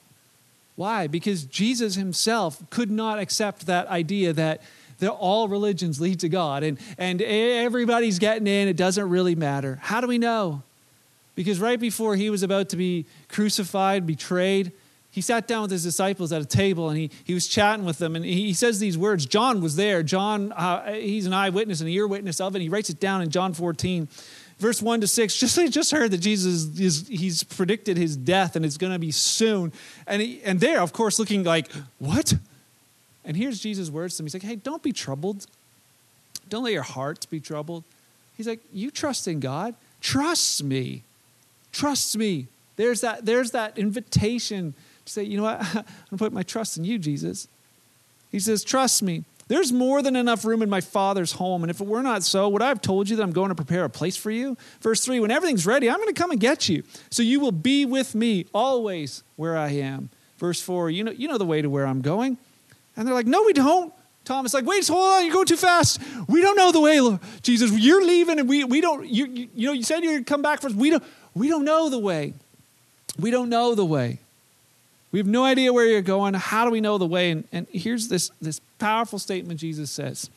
[0.76, 1.08] Why?
[1.08, 4.62] Because Jesus himself could not accept that idea that
[5.08, 9.78] all religions lead to God and, and everybody's getting in, it doesn't really matter.
[9.82, 10.64] How do we know?
[11.36, 14.72] Because right before he was about to be crucified, betrayed,
[15.12, 17.97] he sat down with his disciples at a table and he, he was chatting with
[17.97, 21.89] them and he, says these words john was there john uh, he's an eyewitness and
[21.89, 24.08] an ear witness of it he writes it down in john 14
[24.60, 28.66] verse 1 to 6 just just heard that jesus is he's predicted his death and
[28.66, 29.72] it's going to be soon.
[30.05, 32.36] And he, and they're of course looking like what?
[33.26, 34.26] And here's jesus words to him.
[34.26, 35.47] He's like hey don't be troubled.
[36.49, 37.84] Don't let your hearts be troubled.
[38.38, 39.76] He's like you trust in god?
[40.01, 41.03] Trust me.
[41.72, 42.47] Trust me.
[42.76, 44.74] There's that there's that invitation
[45.10, 45.60] to say, you know what?
[45.62, 47.47] I'm going to put my trust in you, Jesus.
[48.32, 49.24] He says, trust me.
[49.50, 51.64] There's more than enough room in my Father's home.
[51.64, 53.56] And if it were not so, would I have told you that I'm going to
[53.56, 54.56] prepare a place for you?
[54.80, 56.84] Verse 3 When everything's ready, I'm going to come and get you.
[57.10, 60.12] So you will be with me always where I am.
[60.38, 62.38] Verse 4 You know, you know the way to where I'm going.
[62.95, 63.91] And they're like, No, we don't.
[64.30, 66.00] Thomas like, wait, hold on, you're going too fast.
[66.28, 67.72] We don't know the way, Jesus.
[67.72, 69.08] You're leaving, and we, we don't.
[69.08, 70.74] You, you, you know, you said you're going to come back for us.
[70.74, 71.04] We don't.
[71.34, 72.36] We don't know the way.
[73.18, 74.20] We don't know the way.
[75.12, 76.36] We have no idea where you're going.
[76.36, 77.32] How do we know the way?
[77.32, 80.30] And, and here's this, this powerful statement Jesus says.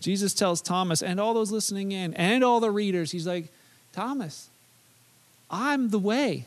[0.00, 3.48] Jesus tells Thomas and all those listening in and all the readers, He's like,
[3.92, 4.48] Thomas,
[5.50, 6.46] I'm the way,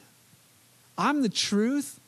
[0.98, 2.00] I'm the truth,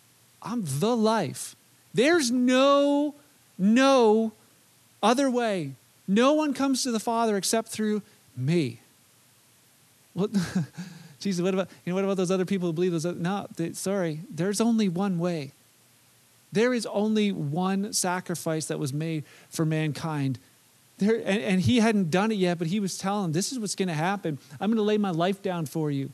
[0.42, 1.56] I'm the life.
[1.94, 3.16] There's no,
[3.58, 4.32] no
[5.02, 5.72] other way.
[6.08, 8.02] No one comes to the Father except through
[8.36, 8.80] me.
[10.14, 10.30] Well,
[11.20, 13.06] Jesus, what about you know what about those other people who believe those?
[13.06, 14.22] Other, no, they, sorry.
[14.30, 15.52] There's only one way.
[16.52, 20.40] There is only one sacrifice that was made for mankind.
[20.98, 23.76] There, and, and he hadn't done it yet, but he was telling This is what's
[23.76, 24.38] going to happen.
[24.60, 26.12] I'm going to lay my life down for you.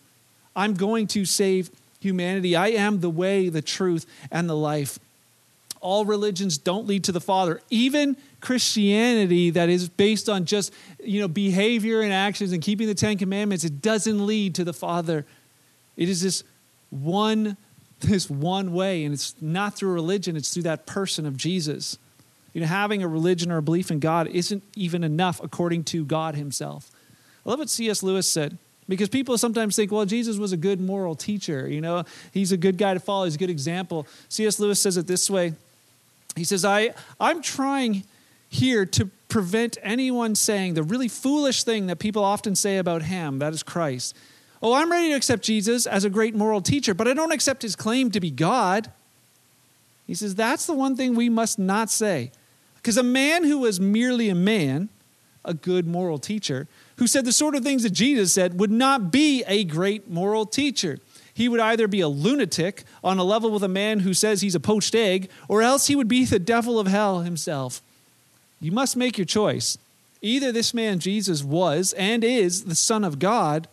[0.56, 2.56] I'm going to save humanity.
[2.56, 5.00] I am the way, the truth, and the life.
[5.82, 7.62] All religions don't lead to the Father.
[7.70, 10.74] Even Christianity that is based on just
[11.04, 14.74] you know behavior and actions and keeping the Ten Commandments, it doesn't lead to the
[14.74, 15.26] Father.
[15.98, 16.44] It is this
[16.90, 17.58] one
[18.06, 21.98] this one way, and it's not through religion, it's through that person of Jesus.
[22.54, 26.06] You know, having a religion or a belief in God isn't even enough according to
[26.06, 26.90] God Himself.
[27.46, 28.02] I love what C.S.
[28.02, 28.58] Lewis said.
[28.88, 31.68] Because people sometimes think, well, Jesus was a good moral teacher.
[31.68, 33.26] You know, he's a good guy to follow.
[33.26, 34.08] He's a good example.
[34.30, 34.60] C.S.
[34.60, 35.54] Lewis says it this way.
[36.36, 38.04] He says, I, I'm trying
[38.50, 43.40] here to prevent anyone saying the really foolish thing that people often say about him,
[43.40, 44.16] that is Christ.
[44.68, 47.62] Oh, I'm ready to accept Jesus as a great moral teacher, but I don't accept
[47.62, 48.92] his claim to be God.
[50.08, 52.32] He says that's the one thing we must not say.
[52.78, 54.90] Because a man who was merely a man,
[55.46, 59.12] a good moral teacher, who said the sort of things that Jesus said would not
[59.12, 60.98] be a great moral teacher.
[61.32, 64.56] He would either be a lunatic on a level with a man who says he's
[64.56, 67.84] a poached egg, or else he would be the devil of hell himself.
[68.60, 69.78] You must make your choice.
[70.24, 73.68] Either this man Jesus was and is the Son of God,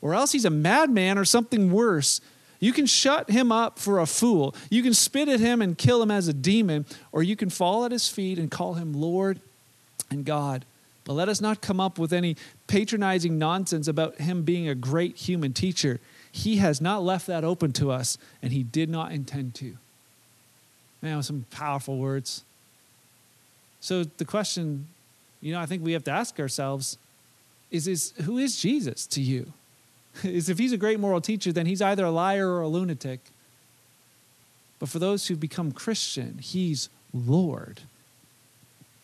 [0.00, 2.20] or else he's a madman or something worse.
[2.60, 4.54] You can shut him up for a fool.
[4.70, 7.84] You can spit at him and kill him as a demon, or you can fall
[7.84, 9.40] at his feet and call him Lord
[10.10, 10.64] and God.
[11.04, 12.36] But let us not come up with any
[12.66, 16.00] patronizing nonsense about him being a great human teacher.
[16.30, 19.76] He has not left that open to us, and he did not intend to.
[21.00, 22.42] Man, some powerful words.
[23.80, 24.88] So the question,
[25.40, 26.98] you know, I think we have to ask ourselves
[27.70, 29.52] is, is who is Jesus to you?
[30.24, 33.20] Is if he's a great moral teacher, then he's either a liar or a lunatic.
[34.78, 37.80] But for those who've become Christian, he's Lord.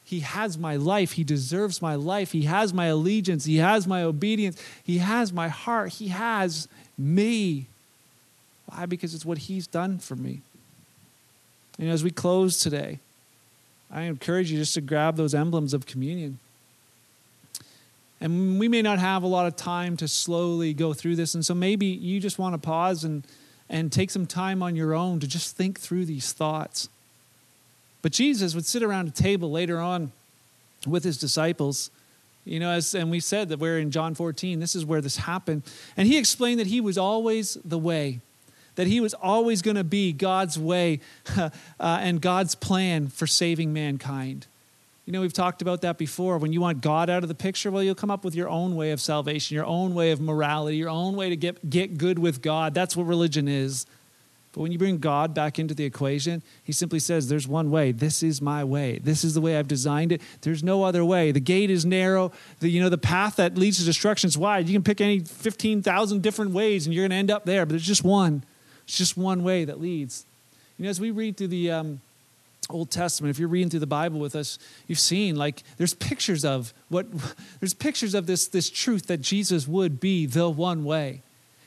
[0.05, 1.13] He has my life.
[1.13, 2.33] He deserves my life.
[2.33, 3.47] He has my allegiance.
[3.47, 4.61] He has my obedience.
[4.85, 5.95] He has my heart.
[5.95, 7.67] He has me.
[8.67, 8.87] Why?
[8.87, 10.43] Because it's what he's done for me.
[11.79, 13.01] And as we close today,
[13.91, 16.39] I encourage you just to grab those emblems of communion.
[18.25, 21.35] And we may not have a lot of time to slowly go through this.
[21.35, 23.23] And so maybe you just want to pause and,
[23.69, 26.89] and take some time on your own to just think through these thoughts.
[28.01, 30.11] But Jesus would sit around a table later on
[30.87, 31.91] with his disciples.
[32.47, 35.19] You know, as and we said that we're in John 14, this is where this
[35.19, 35.63] happened.
[35.95, 38.21] And he explained that he was always the way,
[38.77, 41.01] that he was always going to be God's way
[41.37, 44.47] uh, and God's plan for saving mankind.
[45.07, 46.39] You know, we've talked about that before.
[46.39, 48.75] When you want God out of the picture, well, you'll come up with your own
[48.75, 52.19] way of salvation, your own way of morality, your own way to get, get good
[52.19, 52.73] with God.
[52.73, 53.85] That's what religion is.
[54.55, 57.91] But when you bring God back into the equation, he simply says, There's one way.
[57.91, 58.99] This is my way.
[59.03, 60.23] This is the way I've designed it.
[60.43, 61.33] There's no other way.
[61.33, 62.31] The gate is narrow.
[62.61, 64.69] The, you know, the path that leads to destruction is wide.
[64.69, 67.71] You can pick any 15,000 different ways and you're going to end up there, but
[67.71, 68.45] there's just one.
[68.85, 70.25] It's just one way that leads.
[70.79, 72.01] You know, as we read through the um,
[72.71, 76.45] Old Testament, if you're reading through the Bible with us, you've seen like there's pictures
[76.45, 77.07] of what
[77.61, 81.23] there's pictures of this this truth that Jesus would be the one way.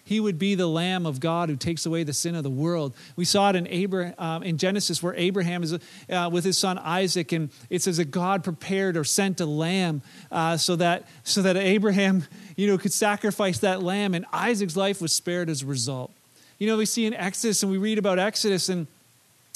[0.07, 2.95] He would be the Lamb of God who takes away the sin of the world.
[3.17, 6.77] We saw it in Abraham, um, in Genesis where Abraham is uh, with his son
[6.77, 11.41] Isaac, and it says that God prepared or sent a lamb uh, so that so
[11.41, 12.23] that Abraham,
[12.55, 16.13] you know, could sacrifice that lamb, and Isaac's life was spared as a result.
[16.57, 18.87] You know, we see in Exodus, and we read about Exodus, and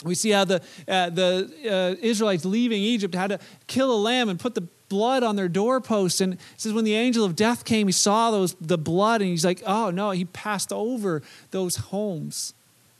[0.03, 4.29] we see how the uh, the uh, Israelites leaving Egypt had to kill a lamb
[4.29, 6.19] and put the blood on their doorposts.
[6.21, 9.29] And it says when the angel of death came, he saw those the blood, and
[9.29, 11.21] he's like, oh no, he passed over
[11.51, 12.53] those homes.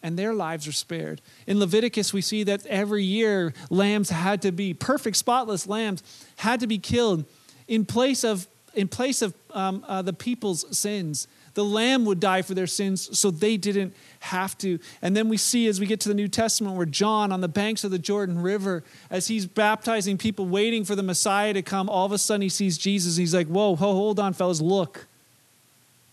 [0.04, 1.22] And their lives are spared.
[1.46, 6.02] In Leviticus, we see that every year lambs had to be perfect, spotless lambs
[6.38, 7.26] had to be killed
[7.68, 11.28] in place of in place of um, uh, the people's sins.
[11.54, 14.80] The lamb would die for their sins so they didn't have to.
[15.02, 17.48] And then we see as we get to the New Testament where John on the
[17.48, 21.90] banks of the Jordan River, as he's baptizing people waiting for the Messiah to come,
[21.90, 23.18] all of a sudden he sees Jesus.
[23.18, 25.08] and He's like, Whoa, hold on, fellas, look.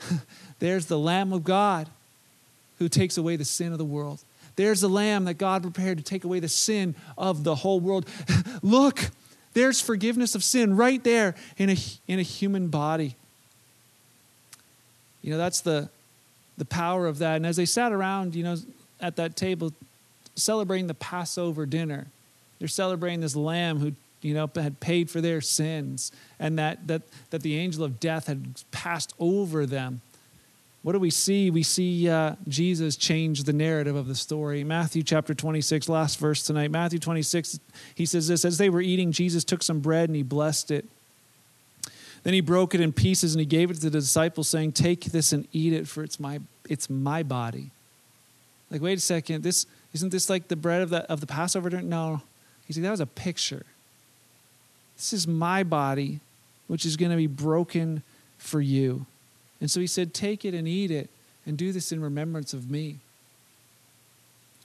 [0.59, 1.88] There's the Lamb of God
[2.78, 4.20] who takes away the sin of the world.
[4.56, 8.09] There's the Lamb that God prepared to take away the sin of the whole world.
[8.62, 9.11] look,
[9.54, 11.76] there's forgiveness of sin right there in a,
[12.09, 13.14] in a human body.
[15.22, 15.88] You know, that's the,
[16.59, 17.36] the power of that.
[17.36, 18.56] And as they sat around, you know,
[19.00, 19.72] at that table
[20.34, 22.09] celebrating the Passover dinner,
[22.59, 27.02] they're celebrating this lamb who, you know, had paid for their sins and that, that,
[27.30, 30.00] that the angel of death had passed over them.
[30.82, 31.50] What do we see?
[31.50, 34.64] We see uh, Jesus change the narrative of the story.
[34.64, 36.70] Matthew chapter 26, last verse tonight.
[36.70, 37.59] Matthew 26,
[37.94, 40.86] he says this As they were eating, Jesus took some bread and he blessed it.
[42.23, 45.07] Then he broke it in pieces and he gave it to the disciples, saying, Take
[45.07, 47.71] this and eat it, for it's my, it's my body.
[48.71, 51.71] Like, wait a second, this isn't this like the bread of the, of the Passover?
[51.71, 52.23] No.
[52.66, 53.64] He said, That was a picture.
[54.97, 56.21] This is my body,
[56.66, 58.03] which is going to be broken
[58.37, 59.07] for you.
[59.61, 61.09] And so he said, Take it and eat it,
[61.47, 62.99] and do this in remembrance of me.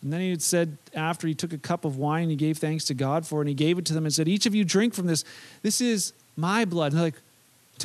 [0.01, 2.83] And then he had said, after he took a cup of wine, he gave thanks
[2.85, 4.65] to God for it, and he gave it to them and said, Each of you
[4.65, 5.23] drink from this.
[5.61, 6.91] This is my blood.
[6.91, 7.21] And they're like,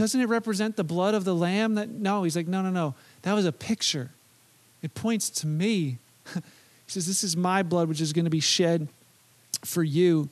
[0.02, 1.74] doesn't it represent the blood of the lamb?
[1.74, 2.94] That no, he's like, no, no, no.
[3.22, 4.10] That was a picture.
[4.82, 5.98] It points to me.
[6.34, 6.40] he
[6.86, 8.88] says, This is my blood, which is going to be shed
[9.64, 10.28] for you.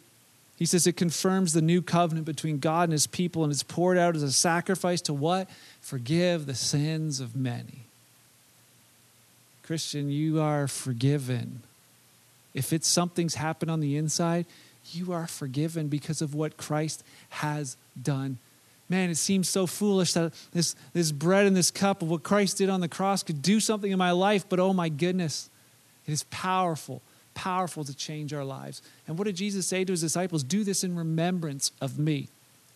[0.56, 3.98] He says it confirms the new covenant between God and his people, and it's poured
[3.98, 5.50] out as a sacrifice to what?
[5.80, 7.80] Forgive the sins of many.
[9.62, 11.62] Christian, you are forgiven.
[12.54, 14.46] If it's something's happened on the inside,
[14.92, 18.38] you are forgiven because of what Christ has done
[18.88, 22.58] man, it seems so foolish that this, this bread and this cup of what Christ
[22.58, 25.50] did on the cross could do something in my life, but oh my goodness,
[26.06, 27.02] it is powerful,
[27.34, 28.82] powerful to change our lives.
[29.06, 30.44] And what did Jesus say to his disciples?
[30.44, 32.28] Do this in remembrance of me.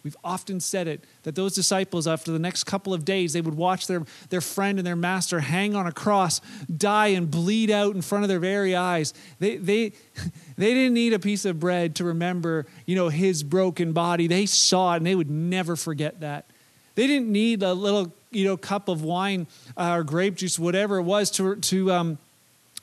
[0.02, 3.56] We've often said it that those disciples, after the next couple of days, they would
[3.56, 6.40] watch their, their friend and their master hang on a cross,
[6.74, 9.12] die, and bleed out in front of their very eyes.
[9.38, 9.92] They, they,
[10.56, 14.26] they didn't need a piece of bread to remember you know, his broken body.
[14.26, 16.46] They saw it and they would never forget that.
[16.94, 19.46] They didn't need a little you know, cup of wine
[19.76, 22.18] uh, or grape juice, whatever it was, to, to um,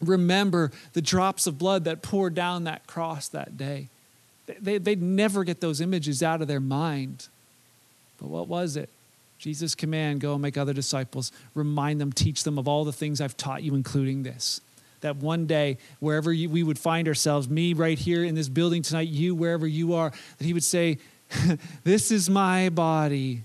[0.02, 3.90] remember the drops of blood that poured down that cross that day.
[4.60, 7.28] They, they'd never get those images out of their mind.
[8.20, 8.90] But what was it?
[9.38, 13.22] Jesus' command go and make other disciples, remind them, teach them of all the things
[13.22, 14.62] I've taught you, including this.
[15.02, 18.82] That one day, wherever you, we would find ourselves, me right here in this building
[18.82, 20.98] tonight, you wherever you are, that He would say,
[21.84, 23.44] This is my body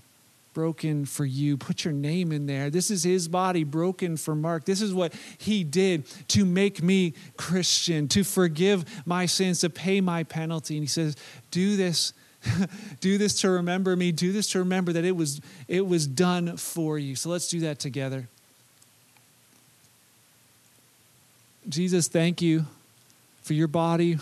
[0.53, 1.57] broken for you.
[1.57, 2.69] Put your name in there.
[2.69, 4.65] This is his body broken for Mark.
[4.65, 10.01] This is what he did to make me Christian, to forgive my sins, to pay
[10.01, 10.75] my penalty.
[10.75, 11.15] And he says,
[11.51, 12.13] Do this.
[12.99, 14.11] do this to remember me.
[14.11, 17.15] Do this to remember that it was it was done for you.
[17.15, 18.27] So let's do that together.
[21.69, 22.65] Jesus, thank you
[23.41, 24.17] for your body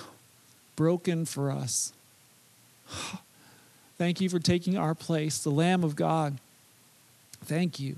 [0.75, 1.93] broken for us.
[4.01, 6.39] Thank you for taking our place, the Lamb of God.
[7.45, 7.97] Thank you.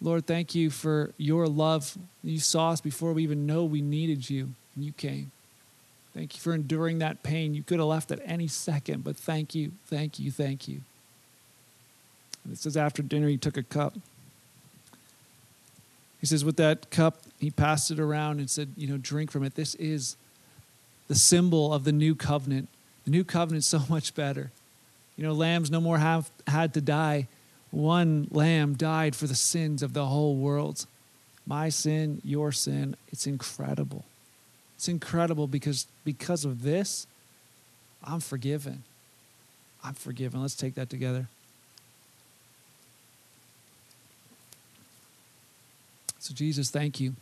[0.00, 1.98] Lord, thank you for your love.
[2.22, 5.32] You saw us before we even know we needed you, and you came.
[6.14, 7.52] Thank you for enduring that pain.
[7.52, 10.82] You could have left at any second, but thank you, thank you, thank you.
[12.44, 13.94] And it says after dinner, he took a cup.
[16.20, 19.42] He says, with that cup, he passed it around and said, You know, drink from
[19.42, 19.56] it.
[19.56, 20.16] This is
[21.08, 22.68] the symbol of the new covenant
[23.04, 24.50] the new covenant's so much better.
[25.16, 27.28] You know, lambs no more have had to die.
[27.70, 30.86] One lamb died for the sins of the whole world.
[31.46, 34.04] My sin, your sin, it's incredible.
[34.76, 37.06] It's incredible because because of this,
[38.04, 38.82] I'm forgiven.
[39.84, 40.40] I'm forgiven.
[40.40, 41.28] Let's take that together.
[46.18, 47.14] So, Jesus, thank you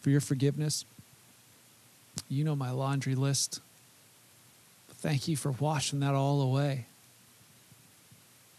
[0.00, 0.84] for your forgiveness.
[2.28, 3.60] You know my laundry list.
[5.00, 6.84] Thank you for washing that all away.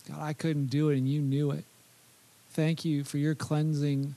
[0.09, 1.63] God, I couldn't do it and you knew it.
[2.49, 4.15] Thank you for your cleansing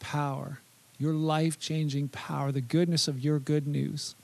[0.00, 0.58] power,
[0.98, 4.14] your life changing power, the goodness of your good news,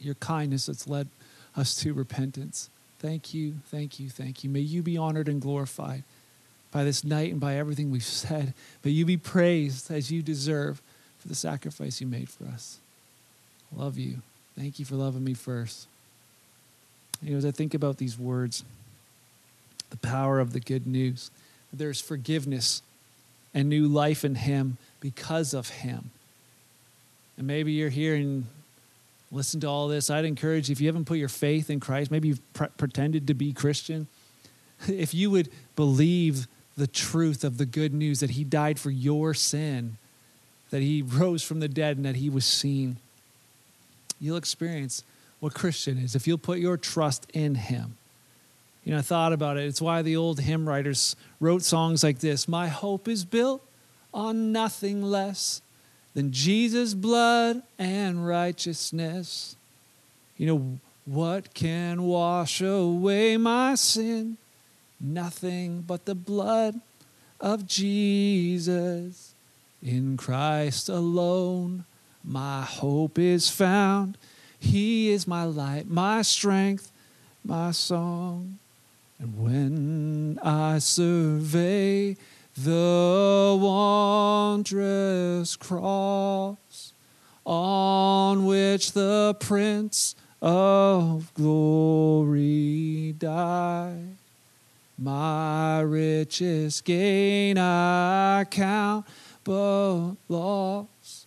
[0.00, 1.08] your kindness that's led
[1.56, 2.70] us to repentance.
[2.98, 4.50] Thank you, thank you, thank you.
[4.50, 6.04] May you be honored and glorified
[6.72, 8.54] by this night and by everything we've said.
[8.82, 10.80] May you be praised as you deserve
[11.18, 12.78] for the sacrifice you made for us.
[13.76, 14.22] Love you.
[14.58, 15.86] Thank you for loving me first.
[17.22, 18.64] You know, as I think about these words,
[19.90, 21.30] the power of the good news,
[21.72, 22.82] there's forgiveness
[23.54, 26.10] and new life in Him because of Him.
[27.36, 28.46] And maybe you're here and
[29.30, 30.10] listen to all this.
[30.10, 33.26] I'd encourage you, if you haven't put your faith in Christ, maybe you've pre- pretended
[33.26, 34.06] to be Christian,
[34.88, 36.46] if you would believe
[36.76, 39.98] the truth of the good news that He died for your sin,
[40.70, 42.96] that He rose from the dead, and that He was seen,
[44.20, 45.02] you'll experience
[45.40, 47.96] what Christian is if you'll put your trust in Him.
[48.84, 49.64] You know, I thought about it.
[49.64, 53.62] It's why the old hymn writers wrote songs like this My hope is built
[54.14, 55.60] on nothing less
[56.14, 59.56] than Jesus' blood and righteousness.
[60.38, 64.38] You know, what can wash away my sin?
[65.00, 66.80] Nothing but the blood
[67.40, 69.34] of Jesus.
[69.82, 71.84] In Christ alone,
[72.24, 74.16] my hope is found.
[74.60, 76.90] He is my light, my strength,
[77.44, 78.58] my song.
[79.18, 82.16] And when I survey
[82.56, 86.92] the wondrous cross
[87.44, 94.16] on which the Prince of Glory died,
[94.98, 99.06] my richest gain I count
[99.44, 101.26] but loss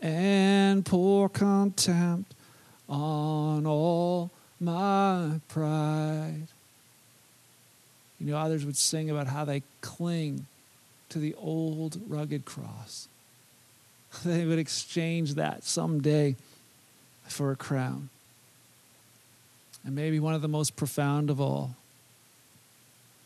[0.00, 2.34] and poor contempt
[2.88, 4.30] on all
[4.60, 6.46] my pride.
[8.20, 10.46] You know, others would sing about how they cling
[11.10, 13.08] to the old rugged cross.
[14.24, 16.36] They would exchange that someday
[17.26, 18.10] for a crown.
[19.84, 21.74] And maybe one of the most profound of all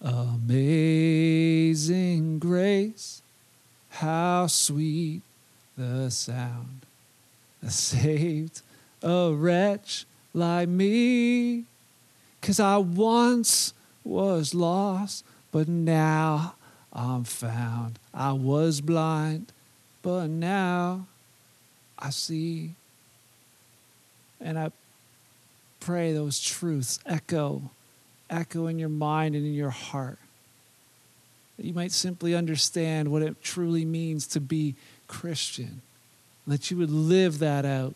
[0.00, 1.18] Amazing
[2.38, 3.20] grace,
[3.88, 5.22] how sweet
[5.76, 6.86] the sound
[7.68, 8.62] saved
[9.02, 11.64] a wretch like me.
[12.40, 13.74] Cause I once
[14.04, 16.54] was lost, but now
[16.92, 17.98] I'm found.
[18.14, 19.52] I was blind,
[20.02, 21.06] but now
[21.98, 22.74] I see.
[24.40, 24.70] And I
[25.80, 27.70] pray those truths echo,
[28.30, 30.18] echo in your mind and in your heart.
[31.56, 34.76] That you might simply understand what it truly means to be
[35.08, 35.82] Christian.
[36.46, 37.94] That you would live that out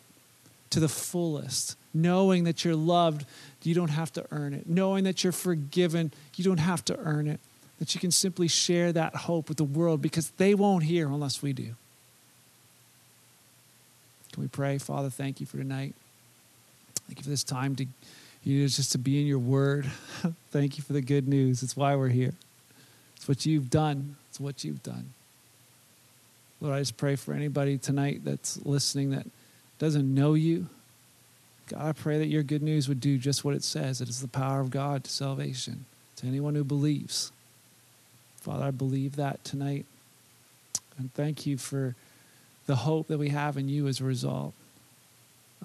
[0.73, 3.25] to the fullest, knowing that you're loved,
[3.61, 4.67] you don't have to earn it.
[4.67, 7.39] Knowing that you're forgiven, you don't have to earn it.
[7.79, 11.41] That you can simply share that hope with the world because they won't hear unless
[11.41, 11.75] we do.
[14.31, 14.79] Can we pray?
[14.79, 15.93] Father, thank you for tonight.
[17.07, 17.85] Thank you for this time to
[18.43, 19.85] you know, just to be in your word.
[20.51, 21.61] thank you for the good news.
[21.61, 22.33] It's why we're here.
[23.15, 24.15] It's what you've done.
[24.29, 25.13] It's what you've done.
[26.59, 29.27] Lord, I just pray for anybody tonight that's listening that
[29.83, 30.67] doesn't know you.
[31.67, 33.99] God, I pray that your good news would do just what it says.
[33.99, 35.83] It is the power of God to salvation
[36.15, 37.33] to anyone who believes.
[38.37, 39.85] Father, I believe that tonight.
[40.97, 41.95] And thank you for
[42.65, 44.53] the hope that we have in you as a result.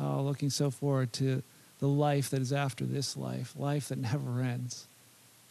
[0.00, 1.44] Oh, looking so forward to
[1.78, 4.88] the life that is after this life, life that never ends.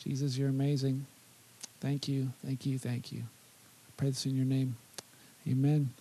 [0.04, 1.06] Jesus, you're amazing.
[1.80, 3.20] Thank you, thank you, thank you.
[3.20, 4.76] I pray this in your name.
[5.48, 5.92] Amen.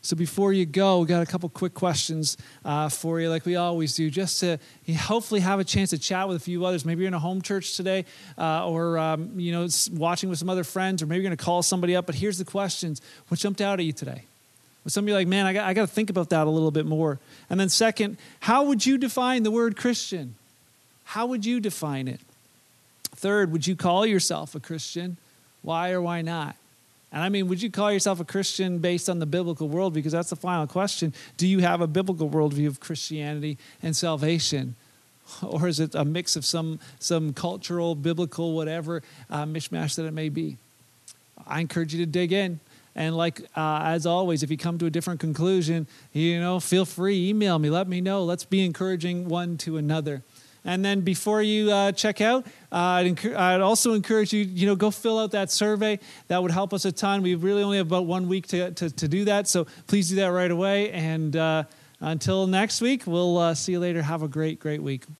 [0.00, 3.56] So before you go, we got a couple quick questions uh, for you, like we
[3.56, 4.58] always do, just to
[4.96, 6.84] hopefully have a chance to chat with a few others.
[6.84, 8.04] Maybe you're in a home church today,
[8.38, 11.44] uh, or um, you know, watching with some other friends, or maybe you're going to
[11.44, 12.06] call somebody up.
[12.06, 14.22] But here's the questions: What jumped out at you today?
[14.84, 16.86] Was somebody like, man, I got, I got to think about that a little bit
[16.86, 17.18] more?
[17.50, 20.36] And then second, how would you define the word Christian?
[21.04, 22.20] How would you define it?
[23.14, 25.18] Third, would you call yourself a Christian?
[25.60, 26.56] Why or why not?
[27.10, 29.94] And I mean, would you call yourself a Christian based on the biblical world?
[29.94, 31.14] Because that's the final question.
[31.36, 34.76] Do you have a biblical worldview of Christianity and salvation?
[35.42, 40.14] Or is it a mix of some, some cultural, biblical, whatever uh, mishmash that it
[40.14, 40.56] may be?
[41.46, 42.60] I encourage you to dig in
[42.98, 46.84] And like uh, as always, if you come to a different conclusion, you know, feel
[46.84, 48.24] free email me, let me know.
[48.24, 50.22] Let's be encouraging one to another.
[50.68, 54.66] And then before you uh, check out, uh, I'd, encu- I'd, also encourage you, you
[54.66, 55.98] know, go fill out that survey.
[56.26, 57.22] That would help us a ton.
[57.22, 59.48] We really only have about one week to, to, to do that.
[59.48, 60.90] So please do that right away.
[60.90, 61.64] And uh,
[62.00, 64.02] until next week, we'll uh, see you later.
[64.02, 65.06] Have a great, great week.